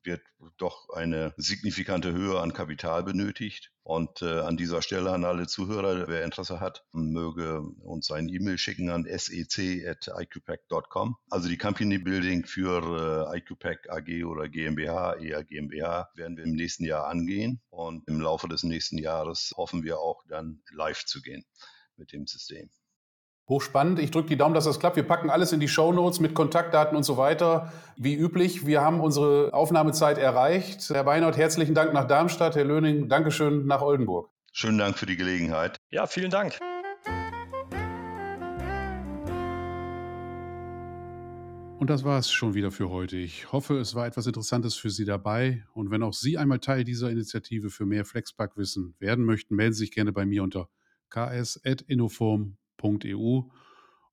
wird 0.05 0.21
doch 0.57 0.89
eine 0.89 1.33
signifikante 1.37 2.11
Höhe 2.11 2.39
an 2.39 2.53
Kapital 2.53 3.03
benötigt. 3.03 3.71
Und 3.83 4.21
äh, 4.21 4.39
an 4.39 4.55
dieser 4.55 4.81
Stelle 4.81 5.11
an 5.11 5.25
alle 5.25 5.47
Zuhörer, 5.47 6.07
wer 6.07 6.23
Interesse 6.23 6.61
hat, 6.61 6.85
möge 6.93 7.59
uns 7.61 8.09
ein 8.11 8.29
E-Mail 8.29 8.57
schicken 8.57 8.89
an 8.89 9.05
sec.iqpack.com. 9.05 11.17
Also 11.29 11.49
die 11.49 11.57
Company 11.57 11.97
Building 11.97 12.45
für 12.45 13.29
äh, 13.33 13.37
IQpack 13.37 13.89
AG 13.89 14.23
oder 14.25 14.47
GmbH, 14.47 15.15
eher 15.15 15.43
GmbH, 15.43 16.09
werden 16.15 16.37
wir 16.37 16.45
im 16.45 16.55
nächsten 16.55 16.85
Jahr 16.85 17.07
angehen. 17.07 17.59
Und 17.69 18.07
im 18.07 18.21
Laufe 18.21 18.47
des 18.47 18.63
nächsten 18.63 18.97
Jahres 18.97 19.53
hoffen 19.57 19.83
wir 19.83 19.99
auch 19.99 20.23
dann 20.27 20.63
live 20.71 21.03
zu 21.05 21.21
gehen 21.21 21.43
mit 21.97 22.13
dem 22.13 22.25
System. 22.25 22.69
Hochspannend. 23.49 23.99
Ich 23.99 24.11
drücke 24.11 24.29
die 24.29 24.37
Daumen, 24.37 24.55
dass 24.55 24.63
das 24.63 24.79
klappt. 24.79 24.95
Wir 24.95 25.03
packen 25.03 25.29
alles 25.29 25.51
in 25.51 25.59
die 25.59 25.67
Show 25.67 25.91
Notes 25.91 26.19
mit 26.21 26.33
Kontaktdaten 26.33 26.95
und 26.95 27.03
so 27.03 27.17
weiter. 27.17 27.73
Wie 27.97 28.15
üblich, 28.15 28.65
wir 28.65 28.81
haben 28.81 29.01
unsere 29.01 29.53
Aufnahmezeit 29.53 30.17
erreicht. 30.17 30.89
Herr 30.89 31.03
Beinert, 31.03 31.35
herzlichen 31.35 31.75
Dank 31.75 31.93
nach 31.93 32.07
Darmstadt. 32.07 32.55
Herr 32.55 32.63
Löning, 32.63 33.09
Dankeschön 33.09 33.65
nach 33.65 33.81
Oldenburg. 33.81 34.29
Schönen 34.53 34.77
Dank 34.77 34.97
für 34.97 35.05
die 35.05 35.17
Gelegenheit. 35.17 35.77
Ja, 35.89 36.07
vielen 36.07 36.31
Dank. 36.31 36.57
Und 41.79 41.89
das 41.89 42.05
war 42.05 42.17
es 42.17 42.31
schon 42.31 42.53
wieder 42.53 42.71
für 42.71 42.89
heute. 42.89 43.17
Ich 43.17 43.51
hoffe, 43.51 43.77
es 43.77 43.93
war 43.93 44.07
etwas 44.07 44.25
Interessantes 44.25 44.75
für 44.75 44.89
Sie 44.89 45.03
dabei. 45.03 45.65
Und 45.73 45.91
wenn 45.91 46.01
auch 46.01 46.13
Sie 46.13 46.37
einmal 46.37 46.59
Teil 46.59 46.85
dieser 46.85 47.09
Initiative 47.09 47.69
für 47.69 47.85
mehr 47.85 48.05
Flexpack-Wissen 48.05 48.95
werden 48.99 49.25
möchten, 49.25 49.55
melden 49.55 49.73
Sie 49.73 49.79
sich 49.79 49.91
gerne 49.91 50.13
bei 50.13 50.25
mir 50.25 50.43
unter 50.43 50.69
ks.innoform.com 51.09 52.57
podcast.eu. 52.83 53.43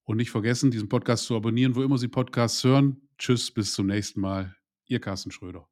Und 0.05 0.17
nicht 0.17 0.31
vergessen, 0.31 0.71
diesen 0.71 0.89
Podcast 0.89 1.25
zu 1.25 1.37
abonnieren, 1.37 1.77
wo 1.77 1.83
immer 1.83 1.99
Sie 1.99 2.09
Podcasts 2.09 2.65
hören. 2.65 3.09
Tschüss, 3.19 3.51
bis 3.53 3.75
zum 3.75 3.87
nächsten 3.87 4.21
Mal. 4.21 4.57
Ihr 4.87 5.01
Carsten 5.01 5.31
Schröder. 5.31 5.69